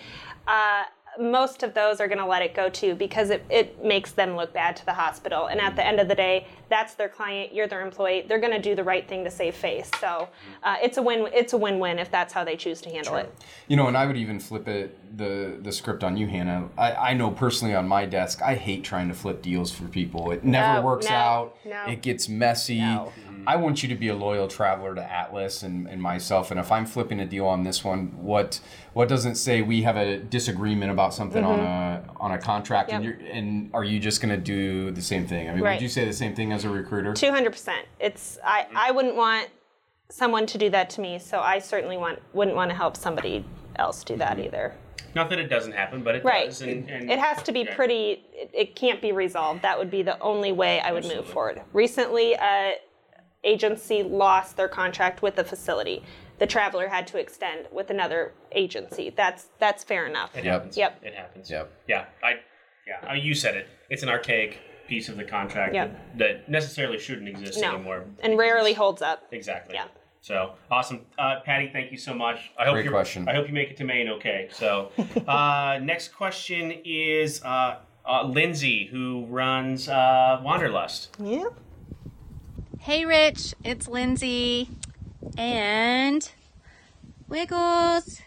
uh, 0.48 0.84
most 1.20 1.64
of 1.64 1.74
those 1.74 2.00
are 2.00 2.08
going 2.08 2.20
to 2.20 2.26
let 2.26 2.42
it 2.42 2.56
go 2.56 2.70
too 2.70 2.96
because 2.96 3.30
it, 3.30 3.44
it 3.50 3.84
makes 3.84 4.12
them 4.12 4.36
look 4.36 4.54
bad 4.54 4.76
to 4.76 4.86
the 4.86 4.94
hospital. 4.94 5.48
And 5.48 5.60
at 5.60 5.76
the 5.76 5.86
end 5.86 6.00
of 6.00 6.08
the 6.08 6.16
day, 6.16 6.48
that's 6.70 6.96
their 6.96 7.10
client, 7.10 7.54
you're 7.54 7.68
their 7.68 7.82
employee. 7.82 8.26
They're 8.28 8.40
going 8.40 8.54
to 8.54 8.62
do 8.62 8.76
the 8.76 8.84
right 8.84 9.08
thing 9.08 9.24
to 9.24 9.32
save 9.32 9.56
face. 9.56 9.90
So 10.00 10.30
uh, 10.64 10.78
it's 10.82 10.98
a 10.98 11.02
win. 11.02 11.28
It's 11.34 11.54
a 11.54 11.58
win-win 11.58 12.00
if 12.00 12.10
that's 12.10 12.34
how 12.34 12.44
they 12.44 12.56
choose 12.56 12.82
to 12.82 12.90
handle 12.90 13.16
it. 13.16 13.34
You 13.68 13.78
know, 13.78 13.88
and 13.88 13.98
I 13.98 14.06
would 14.06 14.18
even 14.18 14.40
flip 14.40 14.68
it 14.68 14.98
the 15.16 15.58
the 15.62 15.72
script 15.72 16.04
on 16.04 16.18
you, 16.18 16.28
Hannah. 16.28 16.70
I, 16.78 16.92
I 16.94 17.14
know 17.14 17.30
personally 17.32 17.76
on 17.76 17.88
my 17.88 18.06
desk, 18.06 18.42
I 18.42 18.56
hate 18.56 18.84
trying 18.84 19.08
to 19.10 19.14
flip 19.14 19.42
deals 19.42 19.72
for 19.72 19.86
people. 19.86 20.32
It 20.32 20.44
never 20.44 20.82
No, 20.82 20.86
works 20.88 21.08
no, 21.10 21.16
out. 21.16 21.58
no. 21.66 21.86
It 21.86 22.02
gets 22.02 22.28
messy. 22.28 22.80
Mm-hmm. 22.80 23.44
I 23.46 23.58
want 23.58 23.84
you 23.84 23.90
to 23.90 23.96
be 23.96 24.08
a 24.08 24.16
loyal 24.16 24.48
traveler 24.48 24.96
to 24.96 25.04
Atlas 25.04 25.64
and, 25.64 25.88
and 25.88 26.02
myself. 26.02 26.50
And 26.50 26.60
if 26.60 26.72
I'm 26.72 26.86
flipping 26.86 27.20
a 27.20 27.26
deal 27.26 27.46
on 27.46 27.64
this 27.64 27.84
one, 27.84 28.08
what 28.24 28.60
what 28.94 29.08
doesn't 29.08 29.36
say 29.36 29.62
we 29.62 29.84
have 29.84 29.98
a 29.98 30.18
disagreement 30.18 30.92
about 30.92 31.14
something 31.14 31.44
on 31.44 31.60
mm-hmm. 31.60 32.10
a 32.10 32.22
on 32.22 32.32
a 32.32 32.38
contract 32.38 32.92
and 32.92 33.04
Mm-hmm. 33.04 33.22
You're 33.22 33.32
and 33.32 33.70
are 33.74 33.84
you 33.84 34.00
just 34.00 34.22
gonna 34.22 34.38
do 34.38 34.92
the 34.92 35.02
same 35.02 35.28
thing? 35.28 35.50
I 35.50 35.54
mean, 35.54 35.64
Right. 35.64 35.76
would 35.76 35.82
you 35.82 35.90
say 35.90 36.06
the 36.06 36.14
same 36.14 36.34
thing 36.36 36.52
as 36.54 36.64
a 36.66 36.70
recruiter? 36.70 37.14
Two 37.14 37.32
hundred 37.32 37.52
percent. 37.52 37.86
It's 38.00 38.40
I, 38.44 38.62
mm-hmm. 38.64 38.78
I 38.78 38.92
wouldn't 38.92 39.16
want 39.16 39.50
someone 40.10 40.46
to 40.48 40.58
do 40.58 40.70
that 40.70 40.90
to 40.92 41.02
me, 41.02 41.20
so 41.20 41.40
I 41.40 41.60
certainly 41.60 41.98
want 41.98 42.20
wouldn't 42.34 42.56
want 42.56 42.72
to 42.72 42.76
help 42.76 42.96
somebody 42.96 43.46
else 43.76 44.04
do 44.04 44.16
that 44.18 44.40
either. 44.40 44.74
Not 45.16 45.30
that 45.30 45.40
it 45.40 45.48
doesn't 45.48 45.74
happen, 45.74 46.04
but 46.04 46.16
it 46.16 46.24
Right. 46.24 46.46
does. 46.48 46.62
And, 46.62 46.90
and 46.90 47.12
It 47.12 47.20
has 47.20 47.44
to 47.44 47.52
be 47.52 47.62
yeah. 47.62 47.76
pretty. 47.76 48.24
It, 48.34 48.50
it 48.54 48.76
can't 48.76 49.02
be 49.02 49.12
resolved. 49.12 49.62
That 49.62 49.78
would 49.78 49.92
be 49.92 50.02
the 50.02 50.20
only 50.20 50.52
way 50.52 50.80
I 50.80 50.92
would 50.92 51.06
move 51.06 51.26
forward. 51.28 51.62
Recently, 51.72 52.34
a 52.34 52.76
agency 53.44 54.04
lost 54.04 54.56
their 54.58 54.68
contract 54.70 55.22
with 55.22 55.36
the 55.36 55.44
facility. 55.44 56.02
The 56.40 56.48
traveler 56.48 56.88
had 56.88 57.06
to 57.08 57.18
extend 57.20 57.68
with 57.72 57.90
another 57.90 58.34
agency. 58.54 59.10
That's 59.16 59.50
that's 59.60 59.84
fair 59.84 60.06
enough. 60.08 60.36
It 60.36 60.46
Yep. 60.46 60.54
happens. 60.54 60.78
Yep. 60.78 61.00
It 61.04 61.14
happens. 61.14 61.50
Yep. 61.52 61.72
Yeah. 61.88 62.06
I. 62.24 62.40
Yeah. 62.88 63.10
uh, 63.12 63.14
You 63.14 63.34
said 63.34 63.56
it. 63.56 63.68
It's 63.90 64.04
an 64.04 64.10
archaic 64.10 64.60
piece 64.88 65.08
of 65.10 65.16
the 65.16 65.24
contract 65.24 65.74
Yep. 65.74 65.92
that, 65.92 66.18
that 66.18 66.50
necessarily 66.50 67.00
shouldn't 67.00 67.30
exist 67.30 67.62
No, 67.62 67.76
anymore. 67.76 68.04
and 68.22 68.38
rarely 68.38 68.74
holds 68.74 69.02
up. 69.02 69.24
Exactly. 69.32 69.76
Yeah. 69.76 69.86
So 70.24 70.54
awesome, 70.72 71.02
uh, 71.20 71.42
Patty. 71.44 71.70
Thank 71.74 71.92
you 71.92 71.98
so 71.98 72.14
much. 72.14 72.54
I 72.58 72.64
hope 72.64 72.76
Great 72.76 72.86
you 72.86 72.92
question. 72.92 73.28
I 73.28 73.34
hope 73.34 73.46
you 73.46 73.54
make 73.54 73.72
it 73.72 73.78
to 73.78 73.84
Maine 73.84 74.08
okay. 74.08 74.48
So, 74.54 74.90
uh, 75.28 75.80
next 75.84 76.14
question 76.14 76.72
is 76.86 77.44
uh, 77.44 77.80
uh, 78.08 78.24
Lindsay, 78.24 78.86
who 78.86 79.26
runs 79.26 79.90
uh, 79.90 80.40
Wanderlust. 80.42 81.18
Yeah. 81.20 81.50
Hey, 82.80 83.04
Rich, 83.04 83.54
it's 83.66 83.90
Lindsay 83.90 84.70
and 85.38 86.32
Wiggles. 87.28 88.22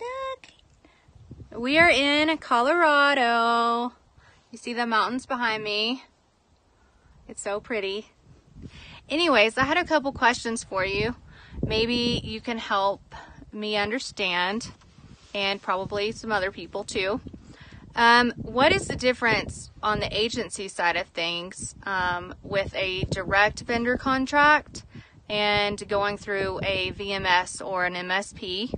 Look, 0.00 1.60
we 1.60 1.76
are 1.76 1.90
in 1.90 2.34
Colorado. 2.38 3.92
You 4.50 4.56
see 4.56 4.72
the 4.72 4.86
mountains 4.86 5.26
behind 5.26 5.62
me? 5.62 6.04
It's 7.28 7.42
so 7.42 7.60
pretty. 7.60 8.06
Anyways, 9.10 9.58
I 9.58 9.64
had 9.64 9.76
a 9.76 9.84
couple 9.84 10.10
questions 10.10 10.64
for 10.64 10.86
you. 10.86 11.14
Maybe 11.66 12.20
you 12.22 12.40
can 12.40 12.58
help 12.58 13.14
me 13.52 13.76
understand, 13.76 14.70
and 15.34 15.60
probably 15.60 16.12
some 16.12 16.30
other 16.30 16.50
people 16.50 16.84
too. 16.84 17.20
Um, 17.96 18.32
what 18.36 18.72
is 18.72 18.88
the 18.88 18.96
difference 18.96 19.70
on 19.82 20.00
the 20.00 20.08
agency 20.16 20.68
side 20.68 20.96
of 20.96 21.06
things 21.08 21.74
um, 21.84 22.34
with 22.42 22.74
a 22.74 23.04
direct 23.04 23.60
vendor 23.60 23.96
contract 23.96 24.84
and 25.28 25.88
going 25.88 26.18
through 26.18 26.60
a 26.62 26.92
VMS 26.92 27.64
or 27.64 27.84
an 27.84 27.94
MSP? 27.94 28.74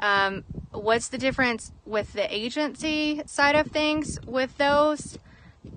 Um, 0.00 0.44
what's 0.70 1.08
the 1.08 1.18
difference 1.18 1.72
with 1.84 2.12
the 2.12 2.32
agency 2.32 3.22
side 3.26 3.56
of 3.56 3.66
things 3.68 4.20
with 4.24 4.56
those? 4.56 5.18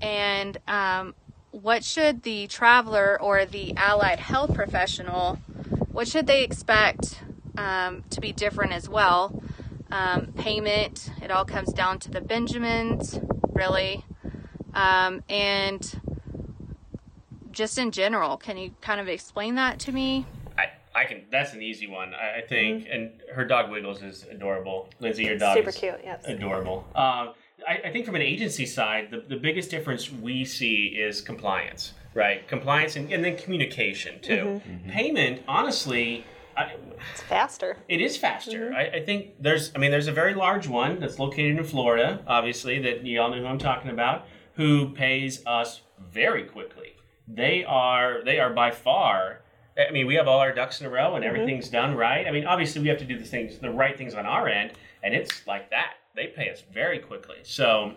And 0.02 0.58
um, 0.68 1.16
what 1.50 1.84
should 1.84 2.24
the 2.24 2.48
traveler 2.48 3.20
or 3.20 3.46
the 3.46 3.76
allied 3.76 4.20
health 4.20 4.54
professional, 4.54 5.40
what 6.02 6.08
should 6.08 6.26
they 6.26 6.44
expect 6.44 7.22
um, 7.58 8.04
to 8.10 8.20
be 8.20 8.32
different 8.32 8.74
as 8.74 8.90
well? 8.90 9.42
um, 9.92 10.34
payment. 10.38 11.12
It 11.22 11.32
all 11.32 11.46
comes 11.46 11.72
down 11.74 12.00
to 12.00 12.12
the 12.12 12.22
Benjamins, 12.22 13.20
really. 13.54 14.04
Um, 14.74 15.22
and 15.30 16.02
just 17.52 17.78
in 17.78 17.92
general, 17.92 18.38
can 18.38 18.58
you 18.58 18.72
kind 18.82 19.02
of 19.02 19.08
explain 19.08 19.56
that 19.56 19.80
to 19.82 19.92
me? 19.92 20.26
I, 20.58 20.72
I 20.96 21.06
can. 21.06 21.24
That's 21.30 21.54
an 21.54 21.62
easy 21.62 21.88
one, 21.88 22.14
I, 22.14 22.40
I 22.40 22.42
think. 22.42 22.88
And 22.90 23.12
her 23.34 23.46
dog 23.46 23.70
Wiggles 23.70 24.02
is 24.02 24.26
adorable. 24.32 24.90
Lindsay, 25.00 25.26
your 25.26 25.38
dog 25.38 25.58
Super 25.58 25.70
is 25.70 25.76
cute. 25.76 26.00
Yes. 26.04 26.24
adorable. 26.26 26.86
Um, 26.96 27.34
I, 27.68 27.82
I 27.86 27.92
think 27.92 28.06
from 28.06 28.16
an 28.16 28.22
agency 28.22 28.66
side, 28.66 29.12
the, 29.12 29.20
the 29.20 29.36
biggest 29.36 29.70
difference 29.70 30.12
we 30.12 30.46
see 30.46 30.88
is 30.98 31.22
compliance, 31.22 31.94
right? 32.14 32.48
Compliance 32.48 32.96
and, 32.96 33.12
and 33.12 33.24
then 33.24 33.38
communication 33.38 34.20
too. 34.22 34.34
Mm-hmm. 34.34 34.72
Mm-hmm. 34.72 34.90
Payment, 34.90 35.44
honestly, 35.48 36.26
I, 36.58 36.74
It's 37.14 37.22
faster. 37.22 37.78
it 37.88 38.02
is 38.02 38.18
faster. 38.18 38.70
Mm-hmm. 38.72 38.76
I, 38.76 38.90
I 38.98 39.06
think 39.06 39.36
there's, 39.40 39.72
I 39.76 39.78
mean, 39.80 39.92
there's 39.92 40.08
a 40.08 40.12
very 40.12 40.34
large 40.34 40.68
one 40.68 41.00
that's 41.00 41.18
located 41.20 41.58
in 41.58 41.64
Florida, 41.64 42.22
obviously, 42.28 42.80
that 42.80 43.06
you 43.06 43.22
all 43.22 43.30
know 43.32 43.38
who 43.40 43.46
I'm 43.46 43.58
talking 43.58 43.90
about, 43.92 44.26
who 44.56 44.90
pays 44.92 45.42
us 45.46 45.82
very 46.12 46.44
quickly. 46.44 46.96
They 47.28 47.64
are, 47.64 48.24
they 48.26 48.40
are 48.40 48.50
by 48.52 48.72
far. 48.72 49.42
I 49.78 49.92
mean, 49.92 50.06
we 50.06 50.16
have 50.16 50.28
all 50.28 50.40
our 50.40 50.52
ducks 50.52 50.82
in 50.82 50.88
a 50.88 50.90
row 50.90 51.16
and 51.16 51.24
everything's 51.24 51.70
done 51.70 51.96
right. 51.96 52.28
I 52.28 52.32
mean, 52.32 52.46
obviously, 52.46 52.82
we 52.82 52.90
have 52.90 52.98
to 52.98 53.06
do 53.06 53.18
the 53.18 53.24
things, 53.26 53.58
the 53.60 53.70
right 53.72 53.98
things 53.98 54.14
on 54.14 54.26
our 54.26 54.50
end, 54.50 54.74
and 55.02 55.14
it's 55.14 55.48
like 55.48 55.70
that. 55.70 55.94
They 56.14 56.28
pay 56.28 56.50
us 56.52 56.62
very 56.74 57.00
quickly. 57.00 57.38
So 57.44 57.94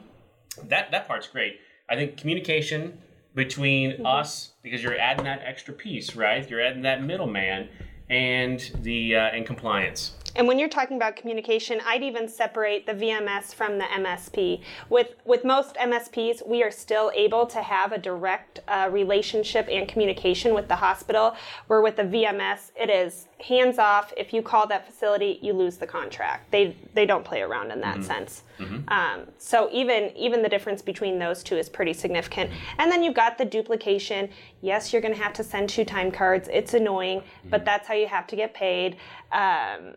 that 0.69 0.93
that 0.93 1.09
part's 1.09 1.27
great. 1.27 1.59
I 1.91 1.97
think 1.97 2.17
communication 2.17 2.99
between 3.35 4.05
us 4.07 4.53
because 4.63 4.83
you're 4.83 4.99
adding 4.99 5.25
that 5.25 5.43
extra 5.45 5.75
piece, 5.75 6.15
right? 6.17 6.49
You're 6.49 6.61
adding 6.61 6.83
that 6.83 7.03
middleman. 7.03 7.69
and 8.11 8.71
the 8.83 9.17
uh, 9.17 9.21
and 9.21 9.47
compliance. 9.47 10.13
And 10.37 10.49
when 10.49 10.59
you're 10.59 10.69
talking 10.69 10.97
about 10.97 11.17
communication, 11.17 11.81
I'd 11.87 12.03
even 12.03 12.29
separate 12.29 12.87
the 12.87 12.93
VMS 12.93 13.55
from 13.55 13.79
the 13.79 13.85
MSP. 13.85 14.61
With 14.89 15.15
with 15.25 15.45
most 15.45 15.77
MSPs, 15.77 16.47
we 16.47 16.63
are 16.63 16.71
still 16.71 17.13
able 17.15 17.47
to 17.47 17.63
have 17.63 17.93
a 17.93 17.99
direct 17.99 18.61
uh, 18.67 18.89
relationship 18.91 19.69
and 19.71 19.87
communication 19.87 20.55
with 20.55 20.69
the 20.69 20.77
hospital. 20.77 21.37
Where 21.69 21.83
with 21.83 21.97
the 21.97 22.03
VMS, 22.03 22.73
it 22.77 22.91
is 22.91 23.29
hands 23.41 23.79
off. 23.79 24.13
If 24.17 24.33
you 24.33 24.43
call 24.43 24.67
that 24.69 24.87
facility, 24.87 25.39
you 25.43 25.53
lose 25.53 25.77
the 25.77 25.87
contract. 25.87 26.51
They 26.51 26.77
they 26.95 27.07
don't 27.07 27.25
play 27.25 27.43
around 27.43 27.71
in 27.71 27.81
that 27.81 28.03
sense. 28.05 28.43
Um, 28.89 29.27
so 29.39 29.69
even 29.73 30.11
even 30.17 30.43
the 30.43 30.49
difference 30.49 30.83
between 30.83 31.19
those 31.19 31.43
two 31.43 31.57
is 31.57 31.69
pretty 31.69 31.93
significant. 31.93 32.51
And 32.79 32.91
then 32.91 33.03
you've 33.03 33.15
got 33.15 33.39
the 33.39 33.45
duplication. 33.45 34.29
Yes, 34.63 34.93
you're 34.93 35.03
going 35.03 35.15
to 35.15 35.23
have 35.23 35.33
to 35.35 35.45
send 35.45 35.69
two 35.69 35.85
time 35.85 36.11
cards. 36.11 36.49
It's 36.53 36.75
annoying, 36.75 37.23
but 37.51 37.65
that's 37.65 37.87
how 37.87 37.95
you 37.95 38.07
have 38.09 38.27
to 38.29 38.37
get 38.37 38.55
paid. 38.55 38.97
Um, 39.33 39.95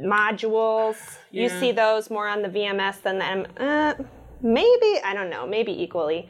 modules. 0.00 0.96
You 1.30 1.48
see 1.48 1.72
those 1.72 2.10
more 2.10 2.28
on 2.28 2.42
the 2.42 2.48
VMS 2.48 3.02
than 3.02 3.18
the 3.18 3.26
M. 3.26 3.46
Uh, 3.56 3.94
maybe 4.42 5.00
I 5.04 5.14
don't 5.14 5.30
know. 5.30 5.46
Maybe 5.46 5.72
equally. 5.82 6.28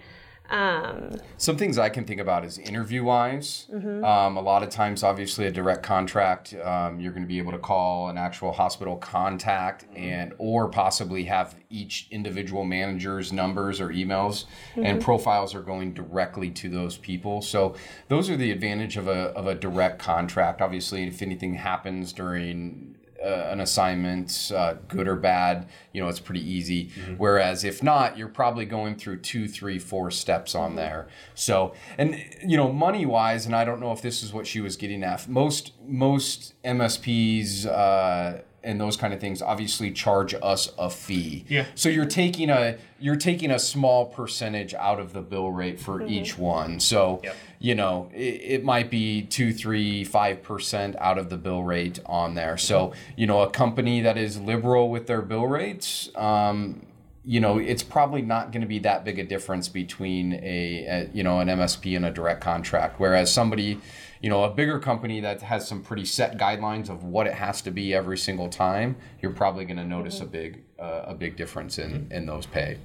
Um, 0.50 1.11
Some 1.38 1.56
things 1.56 1.78
I 1.78 1.88
can 1.88 2.04
think 2.04 2.21
about 2.21 2.44
is 2.44 2.59
interview 2.59 3.02
wise. 3.02 3.66
Mm-hmm. 3.73 4.04
Um, 4.04 4.37
a 4.37 4.40
lot 4.42 4.62
of 4.62 4.68
times, 4.68 5.02
obviously, 5.02 5.47
a 5.47 5.50
direct 5.50 5.83
contract, 5.83 6.54
um, 6.62 7.00
you're 7.00 7.12
going 7.12 7.23
to 7.23 7.28
be 7.28 7.38
able 7.38 7.52
to 7.52 7.59
call 7.59 8.11
an 8.11 8.18
actual 8.18 8.52
hospital 8.52 8.97
contact 8.97 9.87
and 9.97 10.35
or 10.37 10.68
possibly 10.68 11.25
have 11.25 11.54
each 11.71 12.09
individual 12.11 12.64
manager's 12.64 13.33
numbers 13.33 13.80
or 13.80 13.88
emails 13.88 14.44
and 14.76 15.00
profiles 15.00 15.54
are 15.54 15.62
going 15.62 15.94
directly 15.94 16.50
to 16.50 16.68
those 16.68 16.99
people. 16.99 17.40
So 17.40 17.75
those 18.09 18.28
are 18.28 18.37
the 18.37 18.50
advantage 18.50 18.99
of 18.99 19.09
a 19.09 19.33
of 19.35 19.47
a 19.47 19.54
direct 19.54 19.99
contract. 19.99 20.61
Obviously, 20.61 21.04
if 21.04 21.23
anything 21.23 21.54
happens 21.54 22.12
during 22.12 22.97
uh, 23.25 23.49
an 23.50 23.61
assignment, 23.61 24.52
uh, 24.54 24.75
good 24.88 25.09
or 25.09 25.16
bad, 25.16 25.69
you 25.93 26.02
know, 26.02 26.09
it's 26.09 26.21
pretty 26.21 26.47
easy. 26.49 26.90
Whereas 27.16 27.64
if 27.64 27.83
not, 27.83 28.19
you're 28.19 28.28
probably 28.28 28.64
going 28.66 28.97
through 28.97 29.21
two, 29.21 29.49
three, 29.49 29.78
four 29.78 30.11
steps 30.11 30.54
on 30.54 30.76
there. 30.76 31.09
So, 31.35 31.75
and 31.97 32.23
you 32.47 32.57
know, 32.57 32.73
money 32.73 33.07
wise, 33.07 33.47
and 33.47 33.57
I 33.57 33.64
don't 33.64 33.81
know 33.81 33.93
if 33.93 34.02
this 34.02 34.23
is 34.23 34.33
what 34.33 34.47
she 34.47 34.61
was 34.61 34.76
getting 34.76 35.02
at. 35.02 35.26
Most 35.28 35.73
most 35.87 36.54
MSPs. 36.62 37.66
Uh, 37.66 38.43
and 38.64 38.80
those 38.80 38.97
kind 38.97 39.12
of 39.14 39.21
things 39.21 39.42
obviously 39.42 39.90
charge 39.92 40.35
us 40.42 40.73
a 40.78 40.88
fee. 40.90 41.44
Yeah. 41.49 41.66
So 41.75 41.88
you're 41.88 42.06
taking 42.06 42.50
a 42.50 42.76
you're 42.99 43.16
taking 43.16 43.50
a 43.50 43.59
small 43.59 44.06
percentage 44.06 44.73
out 44.75 44.99
of 44.99 45.12
the 45.12 45.21
bill 45.21 45.50
rate 45.52 45.78
for 45.78 46.02
each 46.06 46.38
one. 46.38 46.80
So 46.80 47.21
Yep. 47.23 47.37
you 47.59 47.75
know 47.75 48.11
it, 48.14 48.40
it 48.54 48.64
might 48.64 48.90
be 48.90 49.23
two 49.23 49.52
three 49.52 50.04
five 50.04 50.42
percent 50.42 50.97
out 50.99 51.18
of 51.18 51.28
the 51.30 51.37
bill 51.37 51.62
rate 51.62 52.00
on 52.06 52.35
there 52.35 52.56
so 52.56 52.92
you 53.16 53.26
know 53.26 53.40
a 53.42 53.50
company 53.50 54.00
that 54.00 54.16
is 54.18 54.40
liberal 54.40 54.88
with 54.90 55.06
their 55.06 55.23
bill 55.23 55.47
rates 55.47 56.09
um, 56.16 56.80
you 57.25 57.40
know 57.40 57.59
it's 57.59 57.83
probably 57.83 58.23
not 58.23 58.52
going 58.52 58.61
to 58.61 58.66
be 58.66 58.78
that 58.78 59.04
big 59.04 59.19
a 59.19 59.25
difference 59.25 59.69
between 59.69 60.35
a, 60.35 60.85
a 60.87 61.11
you 61.12 61.23
know 61.23 61.40
an 61.40 61.49
msp 61.49 61.97
and 61.97 62.04
a 62.04 62.11
direct 62.11 62.40
contract 62.40 63.00
whereas 63.00 63.33
somebody 63.33 63.81
you 64.21 64.28
know 64.28 64.45
a 64.45 64.50
bigger 64.50 64.78
company 64.78 65.21
that 65.21 65.40
has 65.43 65.66
some 65.66 65.83
pretty 65.83 66.04
set 66.04 66.38
guidelines 66.38 66.88
of 66.88 67.04
what 67.04 67.26
it 67.26 67.35
has 67.35 67.62
to 67.62 67.71
be 67.71 67.95
every 67.95 68.19
single 68.19 68.49
time 68.49 68.97
you're 69.23 69.33
probably 69.33 69.64
going 69.64 69.76
to 69.76 69.85
notice 69.85 70.21
a 70.21 70.26
big 70.26 70.62
uh, 70.78 71.02
a 71.07 71.14
big 71.14 71.37
difference 71.37 71.78
in 71.78 72.07
in 72.11 72.26
those 72.26 72.47
pay 72.47 72.78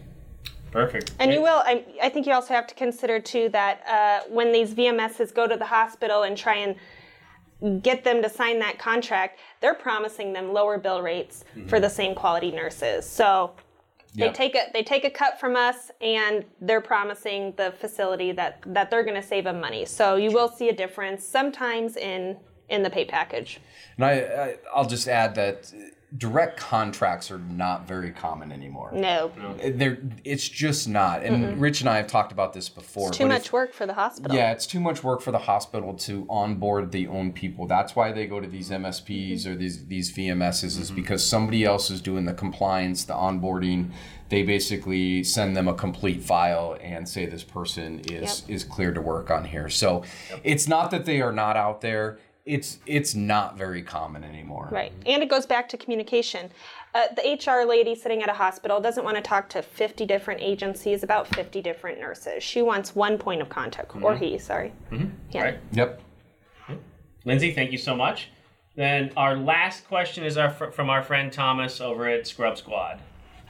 Perfect. 0.72 1.13
and 1.17 1.34
you 1.34 1.41
will. 1.41 1.63
I, 1.65 1.84
I 2.00 2.10
think 2.10 2.27
you 2.27 2.34
also 2.34 2.53
have 2.53 2.67
to 2.67 2.75
consider 2.75 3.19
too 3.19 3.50
that 3.50 3.81
uh, 3.88 4.29
when 4.29 4.51
these 4.51 4.75
VMSs 4.75 5.34
go 5.34 5.48
to 5.48 5.55
the 5.55 5.65
hospital 5.65 6.22
and 6.22 6.38
try 6.38 6.58
and 6.58 7.81
get 7.81 8.03
them 8.03 8.22
to 8.22 8.29
sign 8.29 8.60
that 8.60 8.77
contract, 8.77 9.39
they're 9.62 9.74
promising 9.74 10.31
them 10.31 10.53
lower 10.53 10.77
bill 10.77 11.01
rates 11.01 11.43
for 11.67 11.79
the 11.79 11.89
same 11.89 12.13
quality 12.13 12.51
nurses. 12.51 13.10
So 13.10 13.51
they 14.16 14.25
Yeah. 14.25 14.32
take 14.32 14.56
a 14.56 14.72
they 14.74 14.84
take 14.84 15.06
a 15.06 15.10
cut 15.10 15.39
from 15.39 15.56
us, 15.56 15.92
and 16.01 16.46
they're 16.62 16.82
promising 16.82 17.54
the 17.58 17.72
facility 17.80 18.32
that 18.34 18.62
that 18.66 18.89
they're 18.89 19.04
going 19.04 19.22
to 19.22 19.28
save 19.28 19.44
them 19.44 19.60
money. 19.60 19.86
So 19.86 20.16
you 20.16 20.32
will 20.32 20.50
see 20.50 20.70
a 20.70 20.74
difference 20.74 21.24
sometimes 21.24 21.96
in 21.96 22.38
in 22.70 22.84
the 22.84 22.89
pay 22.89 23.06
package. 23.06 23.60
And 23.98 24.06
I, 24.06 24.12
I 24.13 24.56
I'll 24.74 24.88
just 24.88 25.08
add 25.08 25.36
that 25.36 25.72
direct 26.18 26.58
contracts 26.58 27.30
are 27.30 27.38
not 27.38 27.88
very 27.88 28.12
common 28.12 28.51
anymore. 28.51 28.89
No, 28.92 29.32
They're, 29.63 30.00
it's 30.24 30.48
just 30.48 30.88
not. 30.88 31.24
And 31.24 31.46
mm-hmm. 31.46 31.60
Rich 31.60 31.82
and 31.82 31.89
I 31.89 31.98
have 31.98 32.08
talked 32.08 32.32
about 32.32 32.54
this 32.54 32.68
before. 32.68 33.12
too 33.12 33.28
much 33.28 33.48
if- 33.48 33.54
work 33.54 33.74
for 33.74 33.86
the 33.86 33.94
hospital. 33.94 34.36
Yeah, 34.36 34.51
it's 34.51 34.66
too 34.66 34.80
much 34.80 35.04
work 35.04 35.22
for 35.22 35.32
the 35.32 35.39
hospital 35.39 35.94
to 35.94 36.25
onboard 36.28 36.92
the 36.92 37.08
own 37.08 37.32
people. 37.32 37.68
That's 37.68 37.96
why 37.96 38.12
they 38.12 38.25
go 38.25 38.39
to 38.39 38.48
these 38.48 38.72
MSPs 38.72 39.42
mm-hmm. 39.42 39.51
or 39.51 39.56
these 39.56 39.86
these 39.86 40.12
VMSs 40.12 40.63
is 40.63 40.78
mm-hmm. 40.78 40.96
because 40.96 41.24
somebody 41.24 41.63
else 41.63 41.92
is 41.92 42.01
doing 42.01 42.25
the 42.25 42.34
compliance, 42.34 43.04
the 43.04 43.13
onboarding. 43.13 43.92
They 44.30 44.44
basically 44.44 45.24
send 45.24 45.56
them 45.56 45.68
a 45.68 45.74
complete 45.74 46.22
file 46.22 46.78
and 46.82 47.08
say 47.08 47.25
this 47.25 47.44
person 47.44 48.00
is 48.01 48.42
Yep. 48.42 48.50
is 48.50 48.63
clear 48.63 48.94
to 48.94 49.01
work 49.01 49.30
on 49.30 49.46
here. 49.46 49.70
So 49.70 50.04
it's 50.44 50.68
not 50.68 50.89
that 50.92 51.06
they 51.06 51.22
are 51.22 51.34
not 51.34 51.56
out 51.56 51.82
there. 51.82 52.18
It's 52.46 52.79
it's 52.86 53.13
not 53.13 53.58
very 53.58 53.84
common 53.84 54.24
anymore. 54.24 54.69
Right. 54.72 54.91
And 55.05 55.22
it 55.22 55.29
goes 55.29 55.46
back 55.46 55.69
to 55.69 55.77
communication. 55.77 56.50
Uh, 56.96 57.03
the 57.15 57.38
HR 57.46 57.67
lady 57.67 57.93
sitting 57.93 58.24
at 58.24 58.29
a 58.29 58.34
hospital 58.34 58.79
doesn't 58.81 59.03
want 59.03 59.17
to 59.17 59.22
talk 59.22 59.50
to 59.50 59.62
50 59.62 60.05
different 60.05 60.41
agencies 60.41 61.03
about 61.03 61.27
50 61.36 61.62
different 61.62 62.00
nurses. 62.00 62.41
She 62.41 62.63
wants 62.63 62.96
one 62.96 63.19
point 63.19 63.41
of 63.41 63.50
contact, 63.50 63.96
or 63.96 64.15
he, 64.17 64.39
sorry. 64.39 64.74
Yeah. 65.29 65.43
Right. 65.43 65.60
Yep. 65.74 66.01
Lindsay, 67.25 67.53
thank 67.53 67.72
you 67.72 67.77
so 67.77 67.96
much. 67.96 68.29
Then 68.75 69.12
our 69.17 69.36
last 69.36 69.88
question 69.88 70.24
is 70.24 70.38
our 70.38 70.50
fr- 70.50 70.72
from 70.72 70.89
our 70.89 71.03
friend 71.03 71.31
Thomas 71.31 71.81
over 71.81 72.08
at 72.08 72.25
Scrub 72.25 72.58
Squad. 72.58 73.00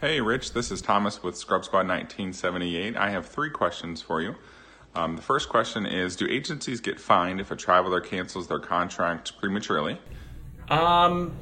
Hey, 0.02 0.20
Rich, 0.20 0.54
this 0.54 0.72
is 0.72 0.82
Thomas 0.82 1.22
with 1.22 1.38
Scrub 1.38 1.64
Squad 1.64 1.88
1978. 1.88 2.98
I 2.98 3.10
have 3.10 3.26
three 3.26 3.50
questions 3.50 4.02
for 4.02 4.22
you. 4.22 4.36
Um, 4.96 5.16
the 5.16 5.22
first 5.22 5.50
question 5.50 5.86
is 5.86 6.16
Do 6.16 6.28
agencies 6.28 6.82
get 6.82 7.00
fined 7.00 7.40
if 7.40 7.52
a 7.52 7.56
traveler 7.56 8.02
cancels 8.02 8.48
their 8.48 8.60
contract 8.60 9.38
prematurely? 9.40 9.98
Um, 10.70 11.36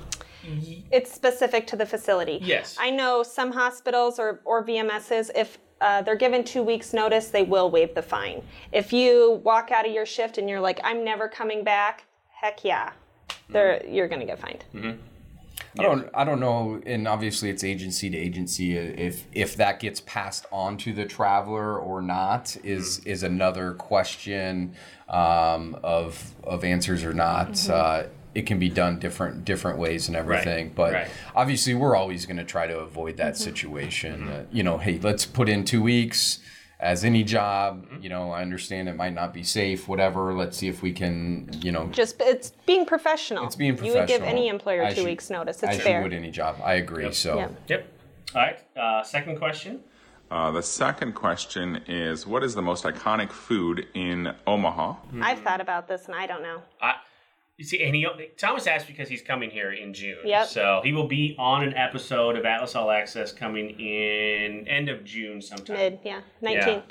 It's 0.92 1.12
specific 1.14 1.68
to 1.68 1.76
the 1.76 1.86
facility. 1.86 2.40
Yes. 2.42 2.78
I 2.80 2.90
know 2.90 3.24
some 3.24 3.52
hospitals 3.52 4.20
or, 4.20 4.42
or 4.46 4.64
VMSs, 4.64 5.32
if 5.36 5.58
uh, 5.82 6.02
they're 6.02 6.16
given 6.16 6.44
two 6.44 6.64
weeks' 6.64 6.94
notice, 6.94 7.28
they 7.30 7.44
will 7.44 7.70
waive 7.70 7.94
the 7.94 8.02
fine. 8.02 8.42
If 8.72 8.94
you 8.94 9.42
walk 9.44 9.72
out 9.72 9.86
of 9.86 9.92
your 9.92 10.06
shift 10.06 10.38
and 10.38 10.50
you're 10.50 10.62
like, 10.62 10.80
I'm 10.84 11.04
never 11.04 11.28
coming 11.28 11.64
back, 11.64 12.06
heck 12.32 12.64
yeah, 12.64 12.94
they're, 13.50 13.86
you're 13.86 14.08
going 14.08 14.22
to 14.22 14.26
get 14.26 14.40
fined. 14.40 14.64
I 15.80 15.84
don't 15.84 16.10
I 16.14 16.24
don't 16.24 16.40
know 16.40 16.82
and 16.86 17.08
obviously 17.08 17.50
it's 17.50 17.64
agency 17.64 18.10
to 18.10 18.18
agency 18.18 18.78
if 18.78 19.26
if 19.32 19.56
that 19.58 19.80
gets 19.80 20.02
passed 20.02 20.46
on 20.52 20.78
to 20.78 20.94
the 20.94 21.06
traveler 21.06 21.78
or 21.78 22.02
not 22.02 22.56
is 22.64 23.00
is 23.00 23.24
another 23.24 23.74
question 23.74 24.74
um, 25.10 25.78
of 25.84 26.36
of 26.44 26.64
answers 26.64 27.04
or 27.04 27.14
not. 27.14 27.70
Uh, 27.70 28.04
it 28.36 28.46
can 28.46 28.60
be 28.60 28.70
done 28.70 29.00
different 29.00 29.46
different 29.46 29.80
ways 29.80 30.08
and 30.08 30.16
everything, 30.16 30.72
but 30.76 30.94
right. 30.94 31.08
obviously 31.36 31.74
we're 31.74 31.96
always 31.96 32.28
going 32.28 32.38
to 32.38 32.44
try 32.44 32.68
to 32.68 32.78
avoid 32.80 33.18
that 33.18 33.36
situation. 33.36 34.28
Uh, 34.28 34.46
you 34.52 34.62
know, 34.62 34.78
hey, 34.78 35.00
let's 35.00 35.26
put 35.26 35.50
in 35.50 35.66
two 35.66 35.82
weeks 35.82 36.40
as 36.80 37.04
any 37.04 37.24
job. 37.24 37.88
You 38.02 38.10
know, 38.10 38.32
I 38.32 38.42
understand 38.42 38.88
it 38.90 38.96
might 38.96 39.14
not 39.14 39.34
be 39.34 39.44
safe, 39.44 39.88
whatever. 39.88 40.34
Let's 40.34 40.58
see 40.58 40.68
if 40.68 40.82
we 40.82 40.92
can, 40.94 41.50
you 41.62 41.72
know, 41.72 41.88
Just 41.88 42.22
it's 42.22 42.52
being 42.66 42.86
professional. 42.86 43.46
it's 43.46 43.56
being 43.56 43.76
professional. 43.76 43.96
You 43.96 44.00
would 44.02 44.08
give 44.08 44.24
any 44.24 44.48
employer 44.48 44.84
as 44.84 44.96
two 44.96 45.02
you- 45.02 45.08
weeks' 45.08 45.30
notice. 45.30 45.64
as 45.64 45.76
It's 45.76 45.84
fair. 45.84 45.98
you 45.98 46.04
would 46.04 46.14
any 46.14 46.32
job. 46.32 46.58
I 46.64 46.76
agree. 46.76 47.12
So. 47.14 47.38
Yeah. 47.38 47.48
yep. 47.68 47.88
All 48.36 48.42
right. 48.42 48.60
Uh, 48.78 49.04
second 49.04 49.38
question. 49.38 49.82
Uh, 50.30 50.52
the 50.52 50.62
second 50.62 51.14
question 51.14 51.78
is 51.88 52.28
What 52.28 52.44
is 52.44 52.54
the 52.54 52.62
most 52.62 52.84
iconic 52.84 53.32
food 53.32 53.88
in 53.94 54.36
Omaha? 54.46 54.96
I've 55.22 55.40
thought 55.40 55.62
about 55.62 55.88
this 55.88 56.06
and 56.08 56.16
I 56.16 56.28
don't 56.28 56.44
know. 56.44 56.62
I, 56.82 56.96
you 57.58 57.66
see, 57.66 57.84
and 57.84 57.96
he 57.96 58.08
Thomas 58.38 58.68
asked 58.68 58.88
because 58.88 59.10
he's 59.10 59.24
coming 59.24 59.50
here 59.50 59.72
in 59.72 59.94
June. 59.94 60.20
Yep. 60.24 60.48
So 60.48 60.82
he 60.84 60.94
will 60.94 61.08
be 61.08 61.36
on 61.40 61.64
an 61.64 61.74
episode 61.74 62.38
of 62.38 62.46
Atlas 62.46 62.76
All 62.76 62.92
Access 62.92 63.32
coming 63.32 63.72
in 63.80 64.68
end 64.68 64.90
of 64.90 65.04
June 65.04 65.42
sometime. 65.42 65.78
Mid, 65.78 66.00
yeah, 66.04 66.22
19th. 66.44 66.84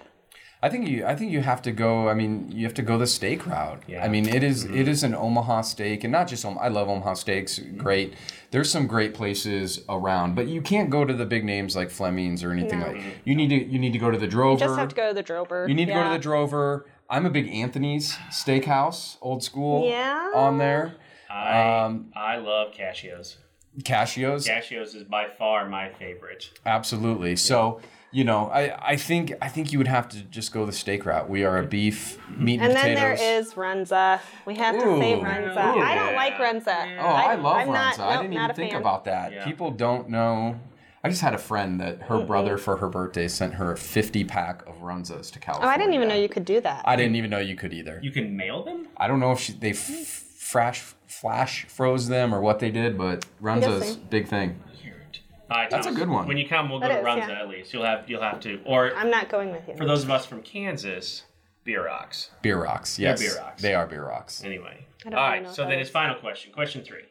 I 0.63 0.69
think 0.69 0.89
you. 0.89 1.05
I 1.07 1.15
think 1.15 1.31
you 1.31 1.43
have 1.43 1.63
to 1.63 1.71
go. 1.71 2.09
I 2.09 2.15
mean, 2.15 2.51
you 2.51 2.65
have 2.65 2.75
to 2.75 2.83
go 2.83 2.99
the 2.99 3.07
steak 3.07 3.47
route. 3.47 3.83
Yeah. 3.87 4.05
I 4.05 4.09
mean, 4.09 4.27
it 4.27 4.43
is- 4.43 4.65
mm-hmm. 4.65 4.77
it 4.77 4.89
is 4.89 5.05
an 5.05 5.15
Omaha 5.15 5.61
steak, 5.61 6.03
and 6.03 6.11
not 6.11 6.27
just 6.27 6.45
Omaha. 6.45 6.65
I 6.65 6.69
love 6.69 6.89
Omaha 6.89 7.15
steaks. 7.15 7.59
Mm-hmm. 7.59 7.77
Great. 7.77 8.15
There's 8.51 8.71
some 8.71 8.87
great 8.87 9.13
places 9.15 9.83
around, 9.89 10.35
but 10.35 10.49
you 10.49 10.63
can't 10.63 10.89
go 10.89 11.05
to 11.05 11.13
the 11.13 11.27
big 11.27 11.45
names 11.45 11.77
like 11.77 11.91
Fleming's 11.91 12.43
or 12.43 12.51
anything 12.53 12.81
No. 12.81 12.87
like. 12.87 12.97
Mm-hmm. 12.97 13.11
You 13.25 13.35
need 13.37 13.49
to. 13.51 13.65
You 13.65 13.79
need 13.79 13.93
to 13.93 13.99
go 13.99 14.11
to 14.11 14.19
the 14.19 14.27
Drover. 14.27 14.65
You 14.65 14.69
just 14.69 14.79
have 14.79 14.89
to 14.89 14.97
go 14.97 15.09
to 15.09 15.15
the 15.15 15.23
Drover. 15.23 15.69
You 15.69 15.75
need 15.75 15.87
to 15.87 15.93
go 15.93 16.03
to 16.03 16.11
the 16.11 16.19
Drover. 16.19 16.87
I'm 17.09 17.27
a 17.27 17.31
big 17.31 17.49
Anthony's 17.49 18.17
Steakhouse, 18.31 19.17
old 19.23 19.43
school. 19.43 19.89
Yeah. 19.89 20.31
On 20.35 20.59
there. 20.59 20.95
I 21.31 21.83
Um, 21.85 22.13
I 22.15 22.37
love 22.37 22.73
Cascio's. 22.73 23.37
Cascio's, 23.85 24.47
Cascio's 24.47 24.95
is 24.95 25.05
by 25.05 25.27
far 25.39 25.69
my 25.69 25.91
favorite. 25.91 26.51
absolutely. 26.65 27.37
So 27.37 27.81
you 28.13 28.25
know, 28.25 28.47
I, 28.49 28.93
I 28.93 28.97
think 28.97 29.35
I 29.43 29.49
think 29.49 29.73
you 29.73 29.79
would 29.79 29.89
have 29.89 30.09
to 30.11 30.23
just 30.23 30.51
go 30.53 30.65
the 30.65 30.73
steak 30.73 31.05
route. 31.05 31.29
We 31.29 31.45
are 31.45 31.59
a 31.59 31.67
beef 31.67 32.19
meat 32.31 32.61
and, 32.61 32.69
And 32.69 32.77
then 32.77 32.95
there 32.95 33.13
potatoes. 33.15 33.49
is 33.49 33.55
Runza. 33.55 34.21
We 34.47 34.55
have 34.55 34.77
to 34.77 34.81
say 34.81 35.15
Ooh. 35.15 35.23
Runza. 35.23 35.75
Ooh. 35.77 35.81
I 35.81 35.95
don't 35.95 36.15
like 36.15 36.35
Runza. 36.37 36.97
Oh, 36.99 37.05
I, 37.05 37.35
love 37.35 37.57
I'm 37.57 37.69
Runza. 37.69 37.99
not- 37.99 38.01
I 38.01 38.23
didn't 38.23 38.35
not 38.35 38.45
even 38.45 38.57
think 38.57 38.73
fan. 38.73 38.81
about 38.81 39.05
that. 39.05 39.33
Yeah. 39.33 39.45
People 39.45 39.71
don't 39.73 40.09
know. 40.09 40.59
I 41.07 41.09
just 41.09 41.23
had 41.23 41.35
a 41.35 41.39
friend 41.39 41.81
that 41.81 42.03
her 42.03 42.17
mm-hmm. 42.17 42.27
brother 42.27 42.59
for 42.59 42.77
her 42.79 42.89
birthday 42.89 43.29
sent 43.29 43.55
her 43.55 43.71
a 43.71 43.77
50 43.77 44.25
pack 44.25 44.67
of 44.67 44.81
Runzas 44.81 45.31
to 45.31 45.39
California. 45.39 45.71
Oh, 45.71 45.73
I 45.73 45.79
didn't 45.79 45.95
even 45.95 46.09
know 46.09 46.17
you 46.17 46.29
could 46.29 46.45
do 46.45 46.61
that. 46.63 46.83
I 46.85 46.97
didn't 46.97 47.15
even 47.15 47.31
know 47.31 47.39
you 47.39 47.55
could 47.55 47.73
either. 47.73 48.01
You 48.03 48.11
can 48.11 48.37
mail 48.37 48.65
them. 48.65 48.89
I 48.97 49.07
don't 49.07 49.21
know 49.21 49.31
if 49.31 49.39
she, 49.39 49.53
they 49.53 49.71
f- 49.71 49.89
mm. 49.89 50.05
flash 50.05 50.81
flash 51.07 51.65
froze 51.67 52.09
them 52.09 52.35
or 52.35 52.41
what 52.41 52.59
they 52.59 52.73
did, 52.73 52.99
but 52.99 53.25
Runza's 53.41 53.95
big 53.95 54.27
thing. 54.27 54.61
Weird. 54.83 55.21
All 55.49 55.59
right, 55.59 55.71
That's 55.71 55.87
a 55.87 55.93
good 55.93 56.09
one. 56.09 56.27
When 56.27 56.39
you 56.39 56.49
come, 56.49 56.71
we'll 56.71 56.81
go 56.81 56.89
That 56.89 56.95
to 56.95 57.01
is, 57.03 57.07
Runza 57.07 57.29
yeah. 57.29 57.41
at 57.41 57.49
least. 57.49 57.73
You'll 57.73 57.85
have 57.85 58.11
you'll 58.11 58.23
have 58.23 58.41
to, 58.41 58.61
or 58.65 58.93
I'm 58.97 59.09
not 59.09 59.29
going 59.29 59.53
with 59.53 59.69
you. 59.69 59.77
for 59.77 59.87
those 59.87 60.03
of 60.03 60.11
us 60.11 60.27
from 60.27 60.43
Kansas, 60.43 61.23
bierocks. 61.65 62.31
Beer 62.43 62.61
rocks, 62.61 62.99
yes, 62.99 63.23
bierocks. 63.23 63.59
they 63.59 63.75
are 63.75 63.87
bierocks. 63.87 64.45
Anyway. 64.45 64.87
I 65.07 65.11
don't 65.11 65.19
All 65.21 65.41
know 65.41 65.53
So 65.53 65.63
what 65.63 65.69
then 65.69 65.79
that 65.79 65.79
his 65.79 65.91
final 65.91 66.17
question. 66.17 66.53
Question 66.53 66.83
three. 66.83 67.05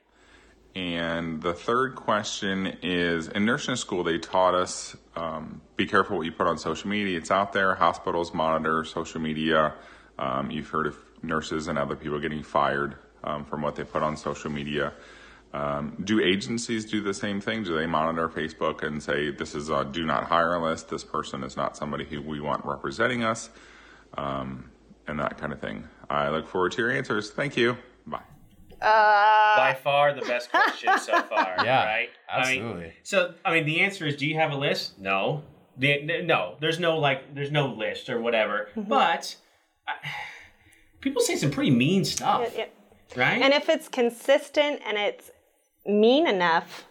And 0.76 1.42
the 1.42 1.54
third 1.54 1.96
question 1.96 2.78
is 2.82 3.30
in 3.30 3.46
nursing 3.46 3.78
school, 3.78 4.04
they 4.04 4.18
taught 4.18 4.54
us 4.54 4.96
um, 5.16 5.62
be 5.78 5.86
careful 5.86 6.18
what 6.18 6.26
you 6.26 6.34
put 6.34 6.48
on 6.48 6.58
social 6.58 6.90
media. 6.90 7.18
It's 7.18 7.32
out 7.32 7.54
there. 7.54 7.76
Hospitals 7.76 8.34
monitor 8.34 8.84
social 8.84 9.22
media. 9.22 9.74
Um, 10.20 10.52
you've 10.52 10.68
heard 10.68 10.88
of 10.88 10.98
nurses 11.24 11.68
and 11.68 11.78
other 11.78 11.96
people 11.96 12.20
getting 12.20 12.44
fired 12.44 12.96
um, 13.24 13.46
from 13.46 13.62
what 13.62 13.76
they 13.76 13.86
put 13.86 14.04
on 14.04 14.18
social 14.18 14.52
media. 14.52 14.94
Um, 15.54 15.96
do 16.04 16.20
agencies 16.20 16.84
do 16.84 17.02
the 17.02 17.14
same 17.14 17.40
thing? 17.40 17.64
Do 17.64 17.78
they 17.78 17.86
monitor 17.88 18.28
Facebook 18.28 18.84
and 18.84 19.02
say, 19.02 19.32
this 19.32 19.56
is 19.56 19.70
a 19.70 19.86
do 19.86 20.06
not 20.06 20.26
hire 20.26 20.60
list? 20.62 20.90
This 20.90 21.06
person 21.06 21.44
is 21.44 21.56
not 21.56 21.78
somebody 21.78 22.04
who 22.04 22.22
we 22.22 22.42
want 22.42 22.66
representing 22.66 23.24
us? 23.24 23.50
Um, 24.18 24.70
and 25.08 25.18
that 25.20 25.38
kind 25.38 25.54
of 25.54 25.62
thing. 25.62 25.88
I 26.10 26.28
look 26.30 26.50
forward 26.50 26.74
to 26.74 26.82
your 26.82 26.92
answers. 26.92 27.32
Thank 27.32 27.56
you. 27.56 27.78
Bye. 28.80 29.54
By 29.58 29.78
far 29.84 30.14
the 30.14 30.22
best 30.22 30.50
question 30.52 30.98
so 31.00 31.22
far. 31.30 31.56
Yeah, 31.64 31.86
Right. 31.86 32.10
I 32.30 32.52
mean, 32.52 32.62
absolutely. 32.64 32.94
so 33.04 33.34
I 33.44 33.54
mean, 33.54 33.66
the 33.66 33.82
answer 33.82 34.06
is: 34.06 34.16
Do 34.16 34.26
you 34.28 34.36
have 34.36 34.52
a 34.52 34.58
list? 34.58 35.00
No. 35.00 35.44
The, 35.78 36.22
no. 36.24 36.56
There's 36.62 36.80
no 36.80 36.98
like. 36.98 37.36
There's 37.36 37.52
no 37.52 37.68
list 37.68 38.10
or 38.10 38.22
whatever. 38.22 38.70
Mm-hmm. 38.76 38.90
But 38.90 39.36
I, 39.88 39.94
people 41.02 41.22
say 41.22 41.36
some 41.36 41.52
pretty 41.52 41.72
mean 41.72 42.06
stuff, 42.06 42.50
Yeah, 42.56 42.66
yeah. 43.16 43.22
right? 43.22 43.42
And 43.42 43.54
if 43.54 43.68
it's 43.70 43.88
consistent 43.88 44.82
and 44.86 44.98
it's 44.98 45.32
mean 45.86 46.28
enough, 46.28 46.86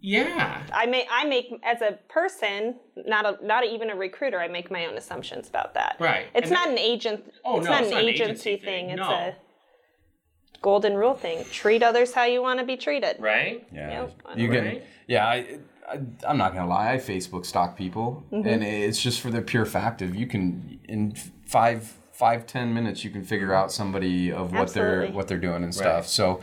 yeah. 0.00 0.62
I 0.72 0.86
make 0.86 1.06
I 1.10 1.24
make 1.26 1.52
as 1.62 1.80
a 1.80 1.98
person, 2.08 2.76
not 2.96 3.24
a 3.24 3.44
not 3.46 3.64
even 3.64 3.88
a 3.90 3.94
recruiter. 3.96 4.40
I 4.40 4.48
make 4.48 4.70
my 4.70 4.86
own 4.86 4.96
assumptions 4.96 5.48
about 5.48 5.74
that. 5.74 5.96
Right. 6.00 6.26
It's 6.34 6.44
And 6.46 6.50
not 6.52 6.64
that- 6.66 6.72
an 6.72 6.78
agent. 6.78 7.32
Oh, 7.44 7.58
it's 7.58 7.66
no, 7.66 7.70
not 7.72 7.82
it's 7.82 7.88
an 7.90 7.94
not 7.94 8.02
an 8.02 8.08
agency, 8.08 8.50
agency 8.50 8.64
thing. 8.64 8.86
thing. 8.88 8.90
It's 8.90 8.98
No. 8.98 9.10
a 9.10 9.36
golden 10.62 10.94
rule 10.94 11.14
thing. 11.14 11.44
Treat 11.50 11.82
others 11.82 12.12
how 12.12 12.24
you 12.24 12.42
want 12.42 12.60
to 12.60 12.66
be 12.66 12.76
treated. 12.76 13.16
Right. 13.18 13.66
Yeah, 13.72 13.90
Yep. 14.02 14.20
you 14.36 14.48
can. 14.48 14.64
Right. 14.64 14.84
Yeah, 15.06 15.26
I, 15.26 15.58
I, 15.90 16.00
I'm 16.26 16.36
not 16.36 16.54
gonna 16.54 16.68
lie. 16.68 16.92
I 16.92 16.96
Facebook 16.98 17.46
stalk 17.46 17.76
people, 17.76 18.24
Mm-hmm. 18.32 18.48
and 18.48 18.62
it's 18.64 19.00
just 19.02 19.20
for 19.20 19.30
the 19.30 19.40
pure 19.42 19.64
fact 19.64 20.02
of 20.02 20.14
you 20.14 20.26
can 20.26 20.78
in 20.88 21.14
five, 21.46 21.94
five, 22.12 22.46
ten 22.46 22.74
minutes 22.74 23.04
you 23.04 23.10
can 23.10 23.22
figure 23.24 23.54
out 23.54 23.72
somebody 23.72 24.30
of 24.32 24.52
what 24.52 24.72
they're 24.74 25.06
what 25.08 25.28
they're 25.28 25.38
doing 25.38 25.62
and 25.64 25.74
stuff. 25.74 26.06
So, 26.08 26.40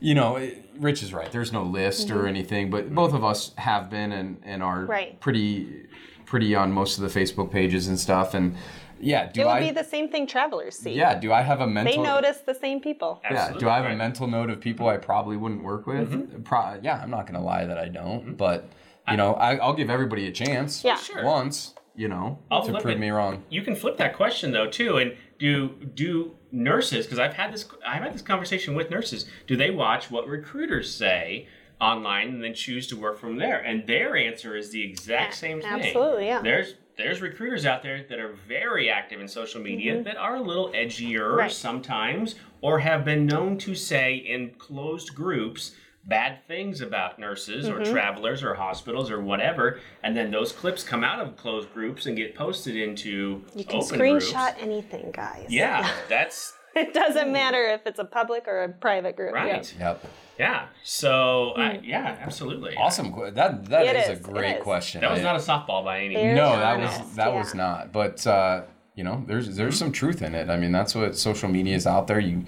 you 0.00 0.14
know, 0.14 0.36
it- 0.36 0.58
Rich 0.78 1.02
is 1.02 1.12
right. 1.12 1.30
There's 1.30 1.52
no 1.52 1.62
list 1.62 2.10
or 2.10 2.26
anything, 2.26 2.70
but 2.70 2.94
both 2.94 3.12
of 3.12 3.22
us 3.22 3.52
have 3.56 3.88
been 3.90 4.10
and 4.12 4.40
and 4.42 4.62
are 4.62 4.80
Mm-hmm. 4.80 4.90
Right. 4.90 5.20
pretty 5.20 5.86
pretty 6.24 6.54
on 6.54 6.72
most 6.72 6.98
of 6.98 7.04
the 7.12 7.20
Facebook 7.20 7.50
pages 7.52 7.88
and 7.88 8.00
stuff. 8.00 8.32
And 8.34 8.56
yeah, 9.02 9.30
do 9.30 9.42
I? 9.42 9.44
It 9.44 9.46
would 9.46 9.52
I? 9.54 9.60
be 9.68 9.70
the 9.72 9.84
same 9.84 10.08
thing 10.08 10.26
travelers 10.26 10.76
see. 10.76 10.92
yeah, 10.94 11.14
do 11.18 11.32
I 11.32 11.42
have 11.42 11.60
a 11.60 11.66
mental? 11.66 11.92
They 11.92 12.00
notice 12.02 12.38
the 12.38 12.54
same 12.54 12.80
people. 12.80 13.20
Yeah. 13.30 13.52
Do 13.52 13.68
I 13.68 13.76
have 13.80 13.90
a 13.90 13.96
mental 13.96 14.26
note 14.26 14.48
of 14.50 14.60
people 14.60 14.88
I 14.88 14.96
probably 14.96 15.36
wouldn't 15.36 15.62
work 15.62 15.86
with? 15.86 16.10
Mm-hmm. 16.12 16.42
Pro- 16.42 16.78
yeah, 16.82 17.00
I'm 17.02 17.10
not 17.10 17.26
going 17.26 17.38
to 17.38 17.44
lie 17.44 17.64
that 17.64 17.78
I 17.78 17.88
don't. 17.88 18.36
But, 18.36 18.68
you 19.10 19.16
know, 19.16 19.34
I, 19.34 19.56
I'll 19.56 19.74
give 19.74 19.90
everybody 19.90 20.26
a 20.26 20.32
chance 20.32 20.82
Yeah. 20.84 20.96
Sure. 20.96 21.24
once, 21.24 21.74
you 21.94 22.08
know, 22.08 22.38
I'll 22.50 22.62
to 22.64 22.72
prove 22.72 22.96
it. 22.96 22.98
me 23.00 23.10
wrong. 23.10 23.42
You 23.50 23.62
can 23.62 23.74
flip 23.76 23.96
that 23.98 24.16
question 24.16 24.52
though 24.52 24.68
too, 24.70 24.96
and 24.98 25.16
do 25.38 25.68
do 25.94 26.36
nurses? 26.50 27.04
Because 27.04 27.18
I've 27.18 27.34
had 27.34 27.52
this 27.52 27.66
I've 27.86 28.02
had 28.02 28.14
this 28.14 28.22
conversation 28.22 28.74
with 28.74 28.90
nurses. 28.90 29.26
Do 29.46 29.56
they 29.56 29.70
watch 29.70 30.10
what 30.10 30.26
recruiters 30.28 30.94
say 30.94 31.48
online 31.80 32.28
and 32.28 32.42
then 32.44 32.54
choose 32.54 32.86
to 32.86 32.96
work 32.96 33.18
from 33.18 33.36
there? 33.36 33.58
And 33.58 33.86
their 33.86 34.16
answer 34.16 34.56
is 34.56 34.70
the 34.70 34.82
exact 34.82 35.34
A- 35.34 35.36
same 35.36 35.60
thing. 35.60 35.70
absolutely, 35.70 36.26
yeah. 36.26 36.40
There's 36.40 36.74
there's 36.96 37.20
recruiters 37.20 37.64
out 37.66 37.82
there 37.82 38.04
that 38.08 38.18
are 38.18 38.34
very 38.46 38.90
active 38.90 39.20
in 39.20 39.28
social 39.28 39.60
media 39.60 40.02
that 40.02 40.16
are 40.16 40.36
a 40.36 40.42
little 40.42 40.68
edgier 40.70 41.20
Mm-hmm. 41.22 41.36
Right. 41.38 41.52
sometimes, 41.52 42.34
or 42.60 42.78
have 42.80 43.04
been 43.04 43.26
known 43.26 43.58
to 43.58 43.74
say 43.74 44.14
in 44.16 44.50
closed 44.58 45.14
groups 45.14 45.72
bad 46.04 46.38
things 46.48 46.80
about 46.80 47.18
nurses 47.18 47.68
or 47.68 47.78
Mm-hmm. 47.80 47.92
travelers 47.92 48.42
or 48.42 48.54
hospitals 48.54 49.10
or 49.10 49.20
whatever, 49.20 49.78
and 50.02 50.16
then 50.16 50.30
those 50.30 50.52
clips 50.52 50.82
come 50.82 51.04
out 51.04 51.20
of 51.20 51.36
closed 51.36 51.72
groups 51.72 52.06
and 52.06 52.16
get 52.16 52.34
posted 52.34 52.76
into 52.76 53.42
You 53.54 53.64
can 53.64 53.80
open 53.82 53.98
screenshot 53.98 54.52
groups. 54.54 54.62
anything, 54.62 55.10
guys. 55.12 55.46
Yeah, 55.48 55.88
that's 56.08 56.54
It 56.74 56.92
doesn't 56.94 57.30
matter 57.32 57.64
if 57.68 57.86
it's 57.86 57.98
a 58.00 58.04
public 58.04 58.48
or 58.48 58.64
a 58.64 58.68
private 58.68 59.14
group. 59.16 59.32
Yeah. 59.34 59.44
right. 59.44 59.74
Yep. 59.78 60.04
Yeah. 60.42 60.66
So 60.82 61.52
I, 61.56 61.80
yeah, 61.84 62.16
absolutely. 62.20 62.74
Awesome. 62.76 63.12
que- 63.14 63.30
That 63.30 63.66
that 63.66 63.86
It 63.86 63.96
is, 63.96 64.02
is, 64.04 64.08
a 64.10 64.12
it 64.14 64.22
great 64.22 64.56
is. 64.56 64.62
question. 64.62 65.00
That 65.02 65.10
was 65.12 65.20
I- 65.20 65.24
not 65.30 65.36
a 65.36 65.44
softball 65.50 65.84
by 65.84 66.00
any 66.00 66.14
Very 66.14 66.26
means. 66.26 66.36
no, 66.36 66.50
that 66.64 66.74
honest, 66.78 67.00
was 67.04 67.14
that 67.20 67.32
was 67.32 67.54
not. 67.54 67.92
But 67.92 68.26
uh, 68.26 68.62
you 68.98 69.04
know, 69.04 69.16
there's 69.28 69.46
there's 69.56 69.78
some 69.78 69.92
truth 69.92 70.20
in 70.22 70.34
it. 70.34 70.50
I 70.50 70.56
mean, 70.56 70.72
that's 70.72 70.94
what 70.94 71.16
social 71.16 71.48
media 71.48 71.76
is 71.76 71.86
out 71.86 72.06
there. 72.08 72.20
You 72.20 72.44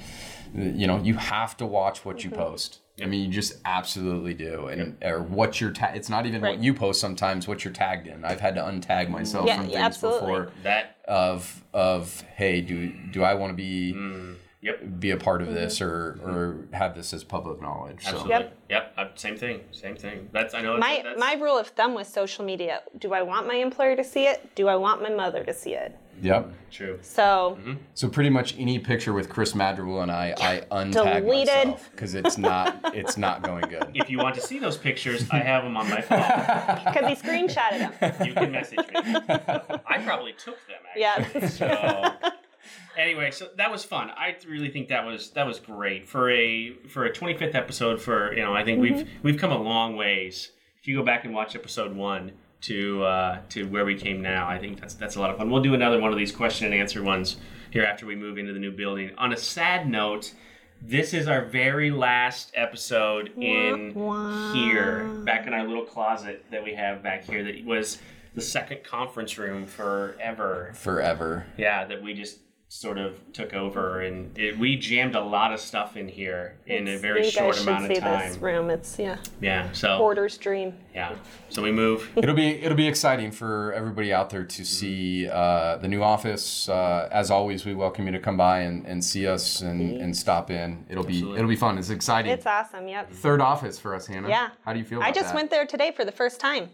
you 0.55 0.87
know, 0.89 0.99
you 1.09 1.15
have 1.15 1.57
to 1.59 1.67
watch 1.67 2.05
what 2.05 2.25
you 2.25 2.31
Mm-hmm. 2.31 2.41
post. 2.41 2.79
I 3.03 3.07
mean, 3.07 3.23
you 3.25 3.29
just 3.43 3.55
absolutely 3.65 4.35
do, 4.35 4.67
and 4.69 4.97
or 5.03 5.21
what 5.21 5.61
you're. 5.61 5.73
Ta- 5.73 5.93
it's 5.95 6.09
not 6.09 6.27
even 6.27 6.41
Right. 6.43 6.55
what 6.57 6.63
you 6.65 6.73
post. 6.75 7.01
Sometimes 7.01 7.49
what 7.49 7.65
you're 7.65 7.73
tagged 7.75 8.07
in. 8.07 8.25
I've 8.25 8.39
had 8.41 8.55
to 8.55 8.61
untag 8.63 9.09
myself 9.09 9.47
Yeah, 9.49 9.57
from 9.57 9.67
yeah, 9.67 9.73
things 9.79 9.87
absolutely. 9.87 10.21
before. 10.21 10.53
That 10.63 10.85
Of 11.09 11.65
of 11.73 12.23
hey, 12.37 12.61
do 12.61 12.93
do 13.15 13.25
I 13.25 13.35
want 13.35 13.51
to 13.51 13.57
be 13.57 13.93
yep. 14.65 14.81
be 14.99 15.11
a 15.11 15.17
part 15.17 15.41
of 15.43 15.49
Mm-hmm. 15.49 15.57
this 15.57 15.81
or 15.81 16.19
or 16.25 16.67
have 16.73 16.95
this 16.97 17.13
as 17.15 17.23
public 17.23 17.61
knowledge? 17.63 18.03
So 18.03 18.09
Absolutely. 18.09 18.33
Yep. 18.33 18.57
Yep. 18.71 18.95
uh, 18.97 19.05
Same 19.15 19.37
thing. 19.37 19.61
Same 19.71 19.97
thing. 19.97 20.29
That's 20.33 20.55
I 20.55 20.63
know. 20.63 20.77
My 20.79 21.01
that's, 21.05 21.21
my 21.21 21.35
rule 21.35 21.59
of 21.59 21.69
thumb 21.69 21.95
with 21.95 22.09
social 22.09 22.45
media: 22.45 22.81
Do 22.99 23.13
I 23.13 23.23
want 23.23 23.47
my 23.47 23.55
employer 23.57 23.95
to 23.97 24.03
see 24.05 24.25
it? 24.27 24.55
Do 24.55 24.67
I 24.69 24.77
want 24.77 25.03
my 25.03 25.11
mother 25.11 25.45
to 25.45 25.55
see 25.55 25.75
it? 25.75 25.97
yep. 26.23 26.49
true. 26.71 26.97
So 27.03 27.59
So 27.95 28.09
pretty 28.09 28.31
much 28.31 28.55
any 28.57 28.79
picture 28.79 29.13
with 29.13 29.29
Chris 29.29 29.53
Madrigal 29.55 30.01
and 30.01 30.13
I, 30.13 30.33
I 30.39 30.61
untag 30.71 31.23
Deleted. 31.23 31.49
myself 31.49 31.91
because 31.91 32.15
it's 32.15 32.39
not 32.39 32.79
it's 32.95 33.17
not 33.19 33.43
going 33.43 33.65
good. 33.69 33.91
If 33.95 34.09
you 34.09 34.19
want 34.19 34.37
to 34.37 34.41
see 34.41 34.59
those 34.61 34.77
pictures, 34.79 35.27
I 35.33 35.39
have 35.41 35.65
them 35.65 35.77
on 35.77 35.91
my 35.91 36.01
phone. 36.01 36.21
because 36.85 37.07
he 37.09 37.17
screenshotted 37.29 37.79
them. 37.99 38.27
You 38.29 38.33
can 38.33 38.53
message 38.53 38.79
me. 38.79 38.95
I 39.87 39.99
probably 40.05 40.33
took 40.35 40.59
them. 40.69 40.79
Actually. 40.89 41.41
Yeah, 41.41 41.49
So 41.49 42.31
anyway, 42.97 43.31
so 43.31 43.49
that 43.57 43.71
was 43.71 43.85
fun. 43.85 44.11
I 44.11 44.37
really 44.49 44.71
think 44.71 44.89
that 44.89 45.05
was 45.05 45.31
that 45.31 45.47
was 45.47 45.61
great 45.61 46.09
for 46.09 46.31
a 46.31 46.73
for 46.89 47.05
a 47.07 47.13
25th 47.13 47.55
episode. 47.55 48.01
For 48.01 48.35
you 48.35 48.43
know, 48.43 48.55
I 48.55 48.65
think 48.65 48.81
we've 48.81 49.09
we've 49.23 49.39
come 49.39 49.53
a 49.53 49.59
long 49.61 49.97
ways. 49.97 50.51
If 50.81 50.89
you 50.89 50.97
go 50.97 51.05
back 51.05 51.25
and 51.25 51.35
watch 51.35 51.55
episode 51.55 51.95
one 51.95 52.33
to 52.63 53.05
uh, 53.05 53.41
to 53.51 53.67
where 53.69 53.85
we 53.85 53.99
came 53.99 54.23
now, 54.23 54.49
I 54.49 54.59
think 54.59 54.81
that's 54.81 54.95
that's 54.95 55.17
a 55.17 55.21
lot 55.21 55.31
of 55.31 55.39
fun. 55.39 55.51
We'll 55.51 55.63
do 55.63 55.75
another 55.75 56.01
one 56.01 56.13
of 56.13 56.19
these 56.19 56.33
question 56.33 56.67
and 56.67 56.75
answer 56.75 57.03
ones 57.03 57.37
here 57.71 57.85
after 57.85 58.07
we 58.07 58.17
move 58.17 58.39
into 58.39 58.53
the 58.53 58.59
new 58.59 58.73
building. 58.73 59.11
On 59.19 59.33
a 59.33 59.37
sad 59.37 59.89
note. 59.89 60.33
This 60.87 61.15
is 61.15 61.29
our 61.29 61.47
very 61.47 61.91
last 61.91 62.53
episode 62.55 63.33
in 63.39 63.95
here, 64.53 65.09
back 65.25 65.47
in 65.47 65.55
our 65.55 65.67
little 65.67 65.85
closet 65.85 66.45
that 66.51 66.63
we 66.63 66.75
have 66.75 67.03
back 67.03 67.25
here. 67.25 67.43
That 67.43 67.65
was 67.65 68.01
the 68.35 68.43
second 68.43 68.85
conference 68.85 69.39
room 69.39 69.67
forever. 69.67 70.73
Forever. 70.75 71.47
Yeah, 71.57 71.85
that 71.87 72.03
we 72.03 72.13
just 72.13 72.39
sort 72.75 72.99
of 72.99 73.21
took 73.33 73.55
over, 73.55 74.01
and 74.01 74.37
it, 74.37 74.59
we 74.59 74.77
jammed 74.77 75.15
a 75.15 75.21
lot 75.21 75.53
of 75.53 75.61
stuff 75.61 75.97
in 75.97 76.09
here 76.09 76.57
in 76.67 76.89
a 76.89 76.91
It's- 76.91 77.01
very 77.01 77.25
you 77.25 77.31
short 77.31 77.55
guys 77.55 77.59
should 77.61 77.69
amount 77.69 77.87
see 77.87 77.97
of 77.99 78.03
time. 78.03 78.29
this 78.29 78.39
room. 78.39 78.69
It's 78.69 78.99
yeah, 78.99 79.17
Yeah, 79.41 79.71
so 79.73 79.97
hoarder's 79.97 80.37
dream. 80.37 80.75
yeah, 80.93 81.15
so 81.51 81.63
we 81.63 81.71
move. 81.71 82.11
It'll 82.17 82.35
be 82.35 82.49
it'll 82.63 82.77
be 82.77 82.89
exciting 82.89 83.31
for 83.31 83.73
everybody 83.73 84.13
out 84.13 84.29
there 84.31 84.45
to 84.45 84.65
see 84.65 85.29
uh, 85.29 85.77
the 85.77 85.89
new 85.89 86.03
office. 86.03 86.69
Uh, 86.69 87.09
as 87.13 87.31
always, 87.31 87.65
we 87.65 87.75
welcome 87.75 88.07
you 88.07 88.13
to 88.13 88.19
come 88.19 88.37
by 88.37 88.61
and, 88.61 88.85
and 88.87 89.05
see 89.05 89.27
us 89.27 89.61
and, 89.61 90.01
and 90.03 90.17
stop 90.17 90.51
in. 90.51 90.85
It'll 90.91 91.05
be 91.05 91.21
it'll 91.21 91.49
be 91.49 91.57
fun. 91.57 91.79
It's 91.79 91.91
exciting. 91.91 92.33
It's 92.33 92.47
awesome. 92.47 92.89
Yep. 92.89 93.13
Third 93.13 93.41
office 93.41 93.79
for 93.79 93.95
us, 93.95 94.07
Hannah. 94.09 94.29
Yeah. 94.29 94.49
How 94.65 94.73
do 94.73 94.81
you 94.81 94.85
feel? 94.85 94.99
About 94.99 95.07
it? 95.07 95.11
I 95.11 95.15
just 95.15 95.29
that? 95.29 95.37
went 95.37 95.51
there 95.51 95.65
today 95.67 95.93
for 95.93 96.05
the 96.05 96.13
first 96.13 96.41
time. 96.41 96.71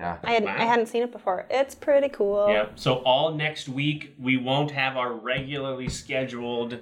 Yeah. 0.00 0.18
I 0.22 0.32
had 0.32 0.44
Wow. 0.44 0.54
I 0.56 0.64
hadn't 0.64 0.86
seen 0.86 1.02
it 1.02 1.12
before. 1.12 1.46
It's 1.50 1.74
pretty 1.74 2.08
cool. 2.08 2.48
Yeah, 2.48 2.66
so 2.76 2.96
all 2.96 3.34
next 3.34 3.68
week 3.68 4.14
we 4.18 4.36
won't 4.36 4.70
have 4.70 4.96
our 4.96 5.12
regularly 5.12 5.88
scheduled 5.88 6.78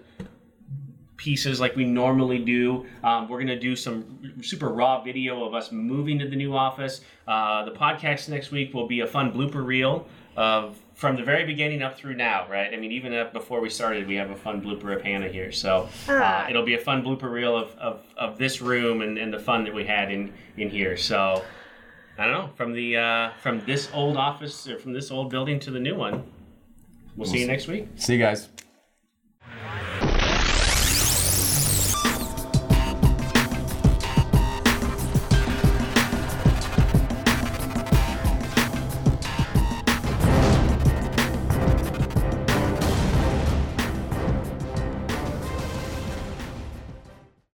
pieces 1.16 1.58
like 1.58 1.74
we 1.76 1.84
normally 1.84 2.38
do. 2.38 2.84
Um, 3.02 3.26
we're 3.28 3.38
going 3.38 3.46
to 3.48 3.58
do 3.58 3.74
some 3.74 4.34
super 4.42 4.68
raw 4.68 5.02
video 5.02 5.44
of 5.44 5.54
us 5.54 5.72
moving 5.72 6.18
to 6.18 6.28
the 6.28 6.36
new 6.36 6.54
office. 6.54 7.00
Uh, 7.26 7.64
the 7.64 7.70
podcast 7.70 8.28
next 8.28 8.50
week 8.50 8.74
will 8.74 8.86
be 8.86 9.00
a 9.00 9.06
fun 9.06 9.32
blooper 9.32 9.64
reel 9.64 10.06
of 10.36 10.78
from 10.94 11.16
the 11.16 11.22
very 11.22 11.44
beginning 11.44 11.82
up 11.82 11.96
through 11.96 12.14
now, 12.14 12.46
right? 12.50 12.72
I 12.72 12.76
mean, 12.76 12.92
even 12.92 13.14
up 13.14 13.32
before 13.32 13.60
we 13.60 13.68
started, 13.70 14.06
we 14.06 14.14
have 14.16 14.30
a 14.30 14.36
fun 14.36 14.62
blooper 14.62 14.94
of 14.94 15.02
Hannah 15.02 15.28
here. 15.28 15.52
So 15.52 15.88
uh, 16.08 16.46
it'll 16.48 16.64
be 16.64 16.74
a 16.74 16.78
fun 16.78 17.02
blooper 17.02 17.30
reel 17.30 17.56
of, 17.56 17.74
of, 17.78 18.02
of 18.16 18.38
this 18.38 18.60
room 18.60 19.00
and, 19.02 19.18
and 19.18 19.32
the 19.32 19.38
fun 19.38 19.64
that 19.64 19.74
we 19.74 19.84
had 19.84 20.10
in, 20.10 20.32
in 20.56 20.68
here. 20.70 20.96
So 20.96 21.42
I 22.18 22.24
don't 22.24 22.32
know, 22.32 22.50
from 22.56 22.72
the 22.72 22.96
uh, 22.96 23.30
from 23.42 23.64
this 23.66 23.88
old 23.92 24.16
office 24.16 24.66
or 24.68 24.78
from 24.78 24.92
this 24.92 25.10
old 25.10 25.30
building 25.30 25.60
to 25.60 25.70
the 25.70 25.80
new 25.80 25.94
one. 25.94 26.24
We'll 27.16 27.28
see 27.28 27.40
you 27.40 27.46
next 27.46 27.66
week. 27.66 27.88
See 27.96 28.14
you 28.14 28.18
guys. 28.18 28.48